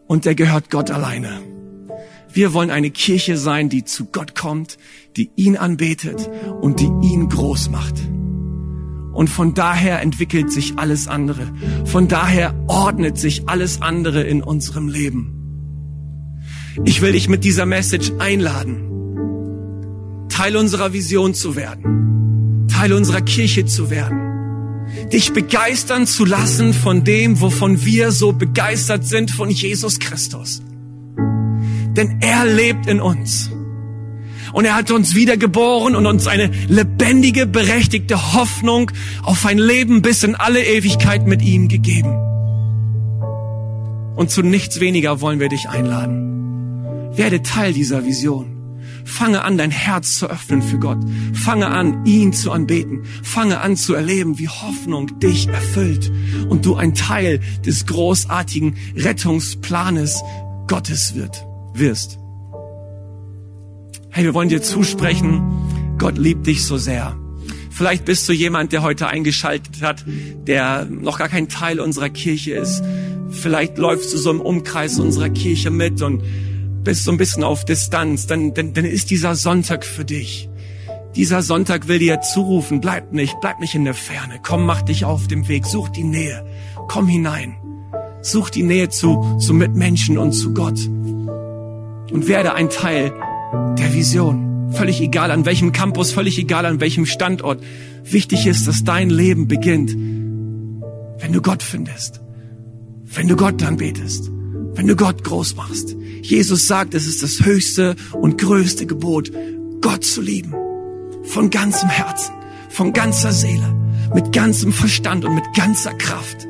und 0.06 0.24
der 0.24 0.34
gehört 0.34 0.70
Gott 0.70 0.90
alleine. 0.90 1.40
Wir 2.32 2.52
wollen 2.52 2.70
eine 2.70 2.90
Kirche 2.90 3.36
sein, 3.36 3.68
die 3.68 3.84
zu 3.84 4.06
Gott 4.06 4.34
kommt, 4.34 4.78
die 5.16 5.30
ihn 5.36 5.56
anbetet 5.56 6.28
und 6.60 6.80
die 6.80 6.90
ihn 7.08 7.28
groß 7.28 7.70
macht. 7.70 7.94
Und 9.12 9.28
von 9.28 9.54
daher 9.54 10.00
entwickelt 10.00 10.52
sich 10.52 10.78
alles 10.78 11.08
andere. 11.08 11.52
Von 11.86 12.06
daher 12.06 12.54
ordnet 12.68 13.18
sich 13.18 13.48
alles 13.48 13.82
andere 13.82 14.22
in 14.22 14.42
unserem 14.42 14.88
Leben. 14.88 15.34
Ich 16.84 17.00
will 17.02 17.12
dich 17.12 17.28
mit 17.28 17.42
dieser 17.42 17.66
Message 17.66 18.12
einladen, 18.20 18.84
Teil 20.28 20.56
unserer 20.56 20.92
Vision 20.92 21.34
zu 21.34 21.56
werden, 21.56 22.68
Teil 22.68 22.92
unserer 22.92 23.22
Kirche 23.22 23.66
zu 23.66 23.90
werden, 23.90 24.86
dich 25.12 25.32
begeistern 25.32 26.06
zu 26.06 26.24
lassen 26.24 26.72
von 26.72 27.02
dem, 27.02 27.40
wovon 27.40 27.84
wir 27.84 28.12
so 28.12 28.32
begeistert 28.32 29.04
sind, 29.04 29.32
von 29.32 29.50
Jesus 29.50 29.98
Christus. 29.98 30.62
Denn 31.98 32.18
er 32.20 32.44
lebt 32.44 32.86
in 32.86 33.00
uns. 33.00 33.50
Und 34.52 34.64
er 34.64 34.76
hat 34.76 34.92
uns 34.92 35.16
wiedergeboren 35.16 35.96
und 35.96 36.06
uns 36.06 36.28
eine 36.28 36.52
lebendige, 36.68 37.44
berechtigte 37.44 38.34
Hoffnung 38.34 38.92
auf 39.24 39.44
ein 39.44 39.58
Leben 39.58 40.00
bis 40.00 40.22
in 40.22 40.36
alle 40.36 40.64
Ewigkeit 40.64 41.26
mit 41.26 41.42
ihm 41.42 41.66
gegeben. 41.66 42.14
Und 44.14 44.30
zu 44.30 44.42
nichts 44.42 44.78
weniger 44.78 45.20
wollen 45.20 45.40
wir 45.40 45.48
dich 45.48 45.68
einladen. 45.68 47.16
Werde 47.16 47.42
Teil 47.42 47.72
dieser 47.72 48.04
Vision. 48.04 48.54
Fange 49.04 49.42
an, 49.42 49.58
dein 49.58 49.72
Herz 49.72 50.18
zu 50.18 50.30
öffnen 50.30 50.62
für 50.62 50.78
Gott. 50.78 50.98
Fange 51.32 51.66
an, 51.66 52.06
ihn 52.06 52.32
zu 52.32 52.52
anbeten. 52.52 53.02
Fange 53.24 53.60
an 53.60 53.76
zu 53.76 53.94
erleben, 53.94 54.38
wie 54.38 54.48
Hoffnung 54.48 55.18
dich 55.18 55.48
erfüllt 55.48 56.12
und 56.48 56.64
du 56.64 56.76
ein 56.76 56.94
Teil 56.94 57.40
des 57.66 57.86
großartigen 57.86 58.76
Rettungsplanes 58.94 60.22
Gottes 60.68 61.14
wird, 61.16 61.47
wirst. 61.78 62.18
Hey, 64.10 64.24
wir 64.24 64.34
wollen 64.34 64.48
dir 64.48 64.62
zusprechen, 64.62 65.42
Gott 65.98 66.18
liebt 66.18 66.46
dich 66.46 66.64
so 66.64 66.76
sehr. 66.76 67.16
Vielleicht 67.70 68.04
bist 68.04 68.28
du 68.28 68.32
jemand, 68.32 68.72
der 68.72 68.82
heute 68.82 69.06
eingeschaltet 69.06 69.82
hat, 69.82 70.04
der 70.46 70.86
noch 70.86 71.18
gar 71.18 71.28
kein 71.28 71.48
Teil 71.48 71.78
unserer 71.78 72.08
Kirche 72.08 72.52
ist. 72.52 72.82
Vielleicht 73.30 73.78
läufst 73.78 74.12
du 74.12 74.18
so 74.18 74.30
im 74.30 74.40
Umkreis 74.40 74.98
unserer 74.98 75.28
Kirche 75.28 75.70
mit 75.70 76.02
und 76.02 76.22
bist 76.82 77.04
so 77.04 77.12
ein 77.12 77.18
bisschen 77.18 77.44
auf 77.44 77.64
Distanz. 77.64 78.26
Dann, 78.26 78.54
dann, 78.54 78.74
dann 78.74 78.84
ist 78.84 79.10
dieser 79.10 79.36
Sonntag 79.36 79.84
für 79.84 80.04
dich. 80.04 80.48
Dieser 81.14 81.42
Sonntag 81.42 81.86
will 81.86 81.98
dir 81.98 82.20
zurufen, 82.20 82.80
bleib 82.80 83.12
nicht, 83.12 83.40
bleib 83.40 83.60
nicht 83.60 83.74
in 83.74 83.84
der 83.84 83.94
Ferne. 83.94 84.40
Komm, 84.42 84.66
mach 84.66 84.82
dich 84.82 85.04
auf 85.04 85.28
dem 85.28 85.46
Weg, 85.48 85.66
such 85.66 85.88
die 85.90 86.04
Nähe. 86.04 86.44
Komm 86.88 87.06
hinein. 87.06 87.56
Such 88.22 88.50
die 88.50 88.62
Nähe 88.62 88.88
zu, 88.88 89.38
zu 89.38 89.54
Mitmenschen 89.54 90.18
und 90.18 90.32
zu 90.32 90.52
Gott. 90.52 90.78
Und 92.10 92.28
werde 92.28 92.54
ein 92.54 92.70
Teil 92.70 93.12
der 93.78 93.92
Vision. 93.92 94.70
Völlig 94.72 95.00
egal 95.00 95.30
an 95.30 95.44
welchem 95.46 95.72
Campus, 95.72 96.12
völlig 96.12 96.38
egal 96.38 96.66
an 96.66 96.80
welchem 96.80 97.06
Standort. 97.06 97.62
Wichtig 98.04 98.46
ist, 98.46 98.66
dass 98.66 98.84
dein 98.84 99.10
Leben 99.10 99.48
beginnt, 99.48 99.94
wenn 101.20 101.32
du 101.32 101.40
Gott 101.40 101.62
findest, 101.62 102.20
wenn 103.04 103.28
du 103.28 103.36
Gott 103.36 103.60
dann 103.60 103.76
betest, 103.76 104.30
wenn 104.74 104.86
du 104.86 104.96
Gott 104.96 105.24
groß 105.24 105.56
machst. 105.56 105.96
Jesus 106.22 106.66
sagt, 106.66 106.94
es 106.94 107.06
ist 107.06 107.22
das 107.22 107.44
höchste 107.44 107.96
und 108.12 108.38
größte 108.38 108.86
Gebot, 108.86 109.30
Gott 109.80 110.04
zu 110.04 110.20
lieben. 110.20 110.54
Von 111.24 111.50
ganzem 111.50 111.88
Herzen, 111.88 112.34
von 112.68 112.92
ganzer 112.92 113.32
Seele, 113.32 113.74
mit 114.14 114.32
ganzem 114.32 114.72
Verstand 114.72 115.24
und 115.24 115.34
mit 115.34 115.54
ganzer 115.54 115.94
Kraft. 115.94 116.46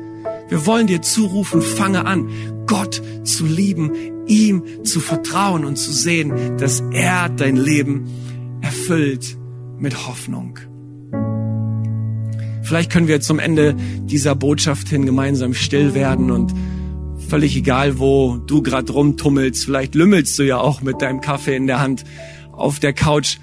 Wir 0.49 0.65
wollen 0.65 0.87
dir 0.87 1.01
zurufen, 1.01 1.61
fange 1.61 2.05
an, 2.05 2.29
Gott 2.65 3.01
zu 3.23 3.45
lieben, 3.45 3.91
ihm 4.29 4.63
zu 4.83 4.99
vertrauen 4.99 5.65
und 5.65 5.75
zu 5.75 5.91
sehen, 5.91 6.57
dass 6.57 6.81
er 6.91 7.29
dein 7.29 7.55
Leben 7.57 8.07
erfüllt 8.61 9.37
mit 9.77 10.07
Hoffnung. 10.07 10.59
Vielleicht 12.61 12.91
können 12.91 13.07
wir 13.07 13.19
zum 13.19 13.39
Ende 13.39 13.75
dieser 14.03 14.35
Botschaft 14.35 14.89
hin 14.89 15.05
gemeinsam 15.05 15.55
still 15.55 15.95
werden 15.95 16.29
und 16.29 16.53
völlig 17.27 17.55
egal, 17.55 17.99
wo 17.99 18.37
du 18.37 18.61
gerade 18.61 18.91
rumtummelst, 18.91 19.65
vielleicht 19.65 19.95
lümmelst 19.95 20.37
du 20.37 20.43
ja 20.43 20.59
auch 20.59 20.81
mit 20.81 21.01
deinem 21.01 21.21
Kaffee 21.21 21.55
in 21.55 21.67
der 21.67 21.79
Hand 21.79 22.03
auf 22.51 22.79
der 22.79 22.93
Couch. 22.93 23.37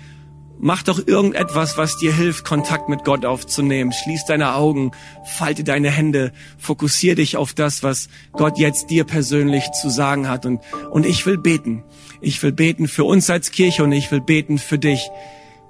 Mach 0.59 0.83
doch 0.83 1.07
irgendetwas, 1.07 1.77
was 1.77 1.99
dir 1.99 2.15
hilft, 2.15 2.45
Kontakt 2.45 2.89
mit 2.89 3.05
Gott 3.05 3.27
aufzunehmen. 3.27 3.93
Schließ 3.93 4.25
deine 4.25 4.55
Augen, 4.55 4.93
falte 5.25 5.65
deine 5.65 5.91
Hände, 5.91 6.33
fokussier 6.59 7.15
dich 7.15 7.37
auf 7.37 7.53
das, 7.53 7.83
was 7.83 8.09
Gott 8.33 8.59
jetzt 8.59 8.89
dir 8.89 9.05
persönlich 9.05 9.71
zu 9.73 9.91
sagen 9.91 10.29
hat. 10.29 10.47
Und, 10.47 10.61
und 10.91 11.05
ich 11.05 11.27
will 11.27 11.37
beten. 11.37 11.85
Ich 12.23 12.43
will 12.43 12.53
beten 12.53 12.89
für 12.89 13.05
uns 13.05 13.29
als 13.29 13.51
Kirche 13.51 13.85
und 13.85 13.93
ich 13.93 14.11
will 14.11 14.23
beten 14.23 14.59
für 14.59 14.79
dich, 14.79 15.11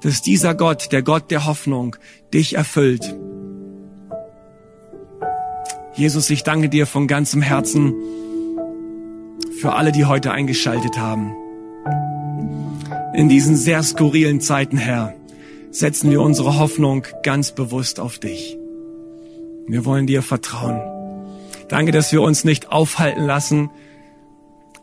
dass 0.03 0.23
dieser 0.23 0.55
Gott, 0.55 0.93
der 0.93 1.03
Gott 1.03 1.33
der 1.33 1.47
Hoffnung, 1.47 1.97
dich 2.33 2.55
erfüllt. 2.55 3.17
Jesus, 5.95 6.31
ich 6.31 6.45
danke 6.45 6.69
dir 6.69 6.87
von 6.87 7.09
ganzem 7.09 7.43
Herzen 7.43 7.95
für 9.61 9.73
alle, 9.73 9.91
die 9.91 10.05
heute 10.05 10.31
eingeschaltet 10.31 10.99
haben. 10.99 11.35
In 13.17 13.31
diesen 13.31 13.57
sehr 13.57 13.83
skurrilen 13.83 14.43
Zeiten, 14.43 14.77
Herr, 14.77 15.15
setzen 15.71 16.11
wir 16.11 16.21
unsere 16.21 16.59
Hoffnung 16.59 17.07
ganz 17.23 17.53
bewusst 17.53 17.99
auf 17.99 18.19
dich. 18.19 18.59
Wir 19.67 19.87
wollen 19.87 20.07
dir 20.07 20.21
vertrauen. 20.21 20.83
Danke, 21.69 21.93
dass 21.93 22.13
wir 22.13 22.21
uns 22.21 22.45
nicht 22.45 22.71
aufhalten 22.71 23.25
lassen 23.25 23.71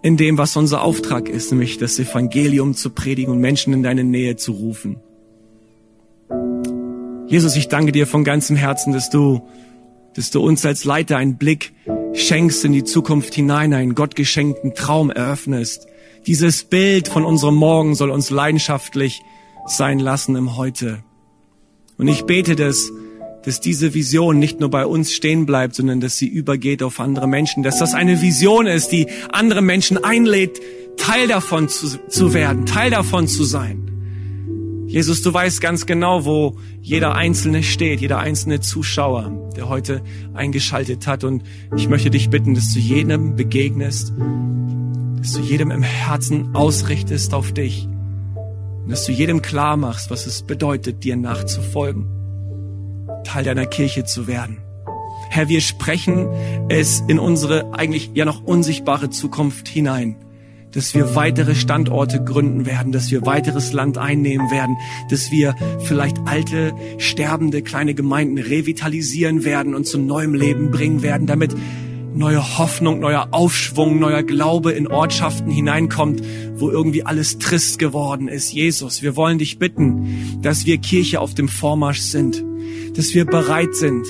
in 0.02 0.18
dem, 0.18 0.40
was 0.40 0.58
unser 0.58 0.82
Auftrag 0.82 1.30
ist, 1.30 1.52
nämlich 1.52 1.78
das 1.78 2.00
Evangelium 2.00 2.74
zu 2.74 2.90
predigen 2.90 3.32
und 3.32 3.40
Menschen 3.40 3.72
in 3.72 3.84
deine 3.84 4.04
Nähe 4.04 4.36
zu 4.36 4.54
rufen. 4.54 4.96
Jesus, 7.28 7.56
ich 7.56 7.68
danke 7.68 7.92
dir 7.92 8.08
von 8.08 8.24
ganzem 8.24 8.56
Herzen, 8.56 8.94
dass 8.94 9.12
du, 9.12 9.48
dass 10.16 10.32
du 10.32 10.42
uns 10.42 10.66
als 10.66 10.86
Leiter 10.86 11.18
einen 11.18 11.38
Blick 11.38 11.72
schenkst 12.14 12.66
in 12.66 12.72
die 12.72 12.84
Zukunft 12.84 13.36
hinein, 13.36 13.76
einen 13.76 13.94
gottgeschenkten 13.94 14.74
Traum 14.74 15.12
eröffnest, 15.12 15.86
dieses 16.26 16.64
Bild 16.64 17.08
von 17.08 17.26
unserem 17.26 17.56
Morgen 17.56 17.96
soll 17.96 18.10
uns 18.10 18.30
leidenschaftlich 18.30 19.22
sein 19.66 20.00
lassen 20.00 20.36
im 20.36 20.58
Heute. 20.58 21.04
Und 21.98 22.08
ich 22.08 22.24
bete, 22.24 22.56
dass, 22.56 22.92
dass 23.44 23.60
diese 23.60 23.94
Vision 23.94 24.40
nicht 24.40 24.60
nur 24.60 24.70
bei 24.70 24.86
uns 24.86 25.14
stehen 25.14 25.46
bleibt, 25.46 25.76
sondern 25.76 26.00
dass 26.00 26.18
sie 26.18 26.28
übergeht 26.28 26.84
auf 26.84 27.00
andere 27.00 27.28
Menschen, 27.28 27.64
dass 27.64 27.80
das 27.80 27.94
eine 27.94 28.22
Vision 28.22 28.68
ist, 28.68 28.90
die 28.90 29.08
andere 29.32 29.62
Menschen 29.62 30.04
einlädt, 30.04 30.62
Teil 30.98 31.28
davon 31.28 31.70
zu, 31.70 32.00
zu 32.08 32.34
werden, 32.34 32.66
Teil 32.66 32.92
davon 32.92 33.28
zu 33.28 33.44
sein. 33.44 33.90
Jesus, 34.88 35.24
du 35.24 35.34
weißt 35.34 35.60
ganz 35.60 35.88
genau, 35.88 36.24
wo 36.24 36.56
jeder 36.80 37.16
Einzelne 37.16 37.64
steht, 37.64 38.00
jeder 38.00 38.20
einzelne 38.20 38.60
Zuschauer, 38.60 39.52
der 39.56 39.68
heute 39.68 40.04
eingeschaltet 40.36 41.08
hat. 41.08 41.24
Und 41.24 41.42
ich 41.76 41.90
möchte 41.90 42.12
dich 42.12 42.30
bitten, 42.30 42.54
dass 42.54 42.72
du 42.74 42.80
jedem 42.80 43.36
begegnest, 43.36 44.14
dass 45.24 45.32
du 45.32 45.40
jedem 45.40 45.72
im 45.72 45.84
Herzen 45.84 46.54
ausrichtest 46.54 47.34
auf 47.34 47.54
dich 47.54 47.88
und 48.84 48.90
dass 48.90 49.06
du 49.06 49.14
jedem 49.14 49.42
klar 49.42 49.78
machst, 49.78 50.12
was 50.12 50.28
es 50.28 50.44
bedeutet, 50.44 51.06
dir 51.06 51.16
nachzufolgen, 51.16 52.08
Teil 53.24 53.46
deiner 53.46 53.66
Kirche 53.66 54.04
zu 54.04 54.28
werden. 54.28 54.58
Herr, 55.30 55.48
wir 55.48 55.62
sprechen 55.62 56.28
es 56.68 57.02
in 57.08 57.20
unsere 57.20 57.74
eigentlich 57.74 58.12
ja 58.14 58.26
noch 58.26 58.44
unsichtbare 58.44 59.12
Zukunft 59.12 59.70
hinein 59.70 60.18
dass 60.74 60.96
wir 60.96 61.14
weitere 61.14 61.54
Standorte 61.54 62.24
gründen 62.24 62.66
werden, 62.66 62.92
dass 62.92 63.12
wir 63.12 63.28
weiteres 63.28 63.74
Land 63.74 64.00
einnehmen 64.00 64.50
werden, 64.50 64.76
dass 65.12 65.30
wir 65.30 65.56
vielleicht 65.82 66.18
alte, 66.26 66.74
sterbende 66.98 67.62
kleine 67.62 67.94
Gemeinden 67.94 68.40
revitalisieren 68.40 69.46
werden 69.46 69.76
und 69.76 69.86
zu 69.86 70.00
neuem 70.00 70.34
Leben 70.34 70.72
bringen 70.72 71.04
werden, 71.04 71.28
damit 71.28 71.56
neue 72.16 72.58
Hoffnung, 72.58 73.00
neuer 73.00 73.30
Aufschwung, 73.32 74.00
neuer 74.00 74.24
Glaube 74.24 74.72
in 74.72 74.88
Ortschaften 74.88 75.50
hineinkommt, 75.50 76.22
wo 76.56 76.70
irgendwie 76.70 77.04
alles 77.04 77.40
trist 77.40 77.80
geworden 77.80 78.28
ist. 78.28 78.52
Jesus, 78.54 79.02
wir 79.02 79.16
wollen 79.16 79.38
dich 79.38 79.60
bitten, 79.60 80.40
dass 80.42 80.66
wir 80.66 80.78
Kirche 80.78 81.20
auf 81.20 81.34
dem 81.34 81.48
Vormarsch 81.48 82.02
sind, 82.02 82.44
dass 82.96 83.14
wir 83.14 83.26
bereit 83.26 83.76
sind, 83.76 84.06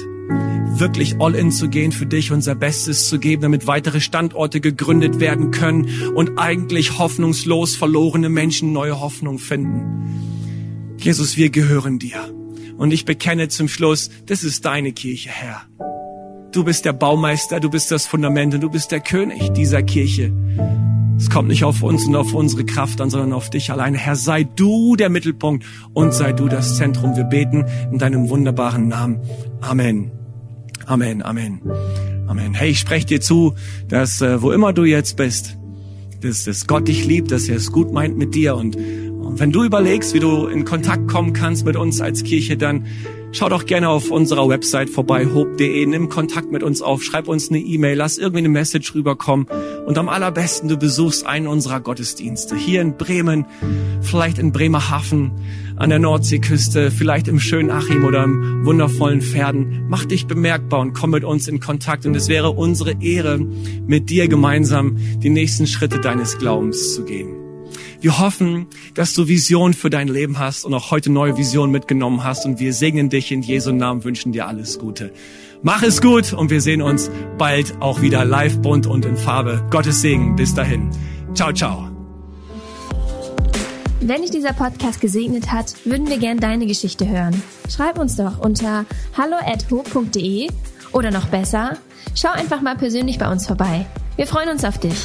wirklich 0.79 1.19
all 1.19 1.35
in 1.35 1.51
zu 1.51 1.69
gehen 1.69 1.91
für 1.91 2.05
dich, 2.05 2.31
unser 2.31 2.55
Bestes 2.55 3.07
zu 3.07 3.19
geben, 3.19 3.43
damit 3.43 3.67
weitere 3.67 4.01
Standorte 4.01 4.59
gegründet 4.59 5.19
werden 5.19 5.51
können 5.51 5.89
und 6.15 6.37
eigentlich 6.37 6.97
hoffnungslos 6.97 7.75
verlorene 7.75 8.29
Menschen 8.29 8.73
neue 8.73 8.99
Hoffnung 8.99 9.39
finden. 9.39 10.95
Jesus, 10.97 11.37
wir 11.37 11.49
gehören 11.49 11.99
dir. 11.99 12.33
Und 12.77 12.91
ich 12.91 13.05
bekenne 13.05 13.49
zum 13.49 13.67
Schluss, 13.67 14.09
das 14.25 14.43
ist 14.43 14.65
deine 14.65 14.93
Kirche, 14.93 15.29
Herr. 15.29 15.92
Du 16.53 16.63
bist 16.63 16.85
der 16.85 16.93
Baumeister, 16.93 17.59
du 17.59 17.71
bist 17.71 17.89
das 17.89 18.05
Fundament 18.05 18.53
und 18.53 18.61
du 18.61 18.69
bist 18.69 18.91
der 18.91 18.99
König 18.99 19.51
dieser 19.53 19.81
Kirche. 19.81 20.31
Es 21.17 21.31
kommt 21.31 21.47
nicht 21.47 21.63
auf 21.63 21.81
uns 21.81 22.05
und 22.05 22.15
auf 22.15 22.35
unsere 22.35 22.63
Kraft 22.63 23.01
an, 23.01 23.09
sondern 23.09 23.33
auf 23.33 23.49
dich 23.49 23.71
alleine. 23.71 23.97
Herr, 23.97 24.15
sei 24.15 24.43
du 24.43 24.95
der 24.95 25.09
Mittelpunkt 25.09 25.65
und 25.93 26.13
sei 26.13 26.31
du 26.31 26.47
das 26.47 26.77
Zentrum. 26.77 27.15
Wir 27.15 27.23
beten 27.23 27.65
in 27.91 27.97
deinem 27.97 28.29
wunderbaren 28.29 28.87
Namen. 28.87 29.19
Amen. 29.61 30.11
Amen, 30.85 31.23
Amen, 31.23 31.59
Amen. 32.27 32.53
Hey, 32.53 32.69
ich 32.69 32.79
spreche 32.79 33.07
dir 33.07 33.21
zu, 33.21 33.55
dass 33.87 34.21
äh, 34.21 34.43
wo 34.43 34.51
immer 34.51 34.73
du 34.73 34.83
jetzt 34.83 35.17
bist, 35.17 35.57
dass, 36.21 36.43
dass 36.43 36.67
Gott 36.67 36.87
dich 36.87 37.03
liebt, 37.03 37.31
dass 37.31 37.49
er 37.49 37.55
es 37.55 37.71
gut 37.71 37.91
meint 37.91 38.15
mit 38.15 38.35
dir 38.35 38.55
und, 38.55 38.77
und 39.23 39.39
wenn 39.39 39.51
du 39.51 39.63
überlegst, 39.63 40.13
wie 40.13 40.19
du 40.19 40.47
in 40.47 40.65
Kontakt 40.65 41.07
kommen 41.07 41.33
kannst 41.33 41.65
mit 41.65 41.75
uns 41.75 42.01
als 42.01 42.23
Kirche, 42.23 42.57
dann 42.57 42.85
Schau 43.35 43.49
doch 43.49 43.65
gerne 43.65 43.89
auf 43.89 44.11
unserer 44.11 44.47
Website 44.47 44.91
vorbei, 44.91 45.25
hope.de, 45.25 45.87
nimm 45.87 46.07
Kontakt 46.07 46.51
mit 46.51 46.61
uns 46.61 46.83
auf, 46.83 47.01
schreib 47.01 47.27
uns 47.27 47.49
eine 47.49 47.57
E-Mail, 47.57 47.97
lass 47.97 48.19
irgendwie 48.19 48.37
eine 48.37 48.49
Message 48.49 48.93
rüberkommen. 48.93 49.47
Und 49.87 49.97
am 49.97 50.07
allerbesten, 50.07 50.69
du 50.69 50.77
besuchst 50.77 51.25
einen 51.25 51.47
unserer 51.47 51.79
Gottesdienste. 51.79 52.55
Hier 52.55 52.83
in 52.83 52.95
Bremen, 52.95 53.47
vielleicht 54.01 54.37
in 54.37 54.51
Bremerhaven, 54.51 55.31
an 55.77 55.89
der 55.89 55.97
Nordseeküste, 55.97 56.91
vielleicht 56.91 57.27
im 57.27 57.39
schönen 57.39 57.71
Achim 57.71 58.05
oder 58.05 58.23
im 58.23 58.67
wundervollen 58.67 59.23
Pferden. 59.23 59.85
Mach 59.89 60.05
dich 60.05 60.27
bemerkbar 60.27 60.81
und 60.81 60.93
komm 60.93 61.09
mit 61.09 61.23
uns 61.23 61.47
in 61.47 61.59
Kontakt. 61.59 62.05
Und 62.05 62.15
es 62.15 62.27
wäre 62.27 62.51
unsere 62.51 63.01
Ehre, 63.01 63.39
mit 63.39 64.11
dir 64.11 64.27
gemeinsam 64.27 64.97
die 65.23 65.31
nächsten 65.31 65.65
Schritte 65.65 65.99
deines 65.99 66.37
Glaubens 66.37 66.93
zu 66.93 67.03
gehen. 67.03 67.42
Wir 68.03 68.19
hoffen, 68.19 68.67
dass 68.95 69.13
du 69.13 69.29
Vision 69.29 69.73
für 69.73 69.89
dein 69.89 70.09
Leben 70.09 70.37
hast 70.37 70.65
und 70.65 70.73
auch 70.73 70.91
heute 70.91 71.09
neue 71.09 71.37
Vision 71.37 71.71
mitgenommen 71.71 72.25
hast. 72.25 72.45
Und 72.45 72.59
wir 72.59 72.73
segnen 72.73 73.09
dich 73.09 73.31
in 73.31 73.41
Jesu 73.41 73.71
Namen, 73.71 74.03
wünschen 74.03 74.33
dir 74.33 74.45
alles 74.45 74.77
Gute. 74.77 75.13
Mach 75.61 75.83
es 75.83 76.01
gut 76.01 76.33
und 76.33 76.49
wir 76.49 76.59
sehen 76.59 76.81
uns 76.81 77.09
bald 77.37 77.81
auch 77.81 78.01
wieder 78.01 78.25
live, 78.25 78.61
bunt 78.61 78.87
und 78.87 79.05
in 79.05 79.15
Farbe. 79.15 79.65
Gottes 79.69 80.01
Segen. 80.01 80.35
Bis 80.35 80.53
dahin. 80.53 80.89
Ciao, 81.33 81.53
ciao. 81.53 81.87
Wenn 84.01 84.21
dich 84.21 84.31
dieser 84.31 84.51
Podcast 84.51 84.99
gesegnet 84.99 85.53
hat, 85.53 85.73
würden 85.85 86.09
wir 86.09 86.17
gern 86.17 86.39
deine 86.39 86.65
Geschichte 86.65 87.07
hören. 87.07 87.41
Schreib 87.73 87.97
uns 87.97 88.17
doch 88.17 88.37
unter 88.37 88.85
hallo@ho.de 89.15 90.49
oder 90.91 91.09
noch 91.09 91.27
besser, 91.27 91.77
schau 92.15 92.31
einfach 92.33 92.61
mal 92.61 92.75
persönlich 92.75 93.17
bei 93.17 93.31
uns 93.31 93.47
vorbei. 93.47 93.85
Wir 94.17 94.27
freuen 94.27 94.49
uns 94.49 94.65
auf 94.65 94.77
dich. 94.77 94.97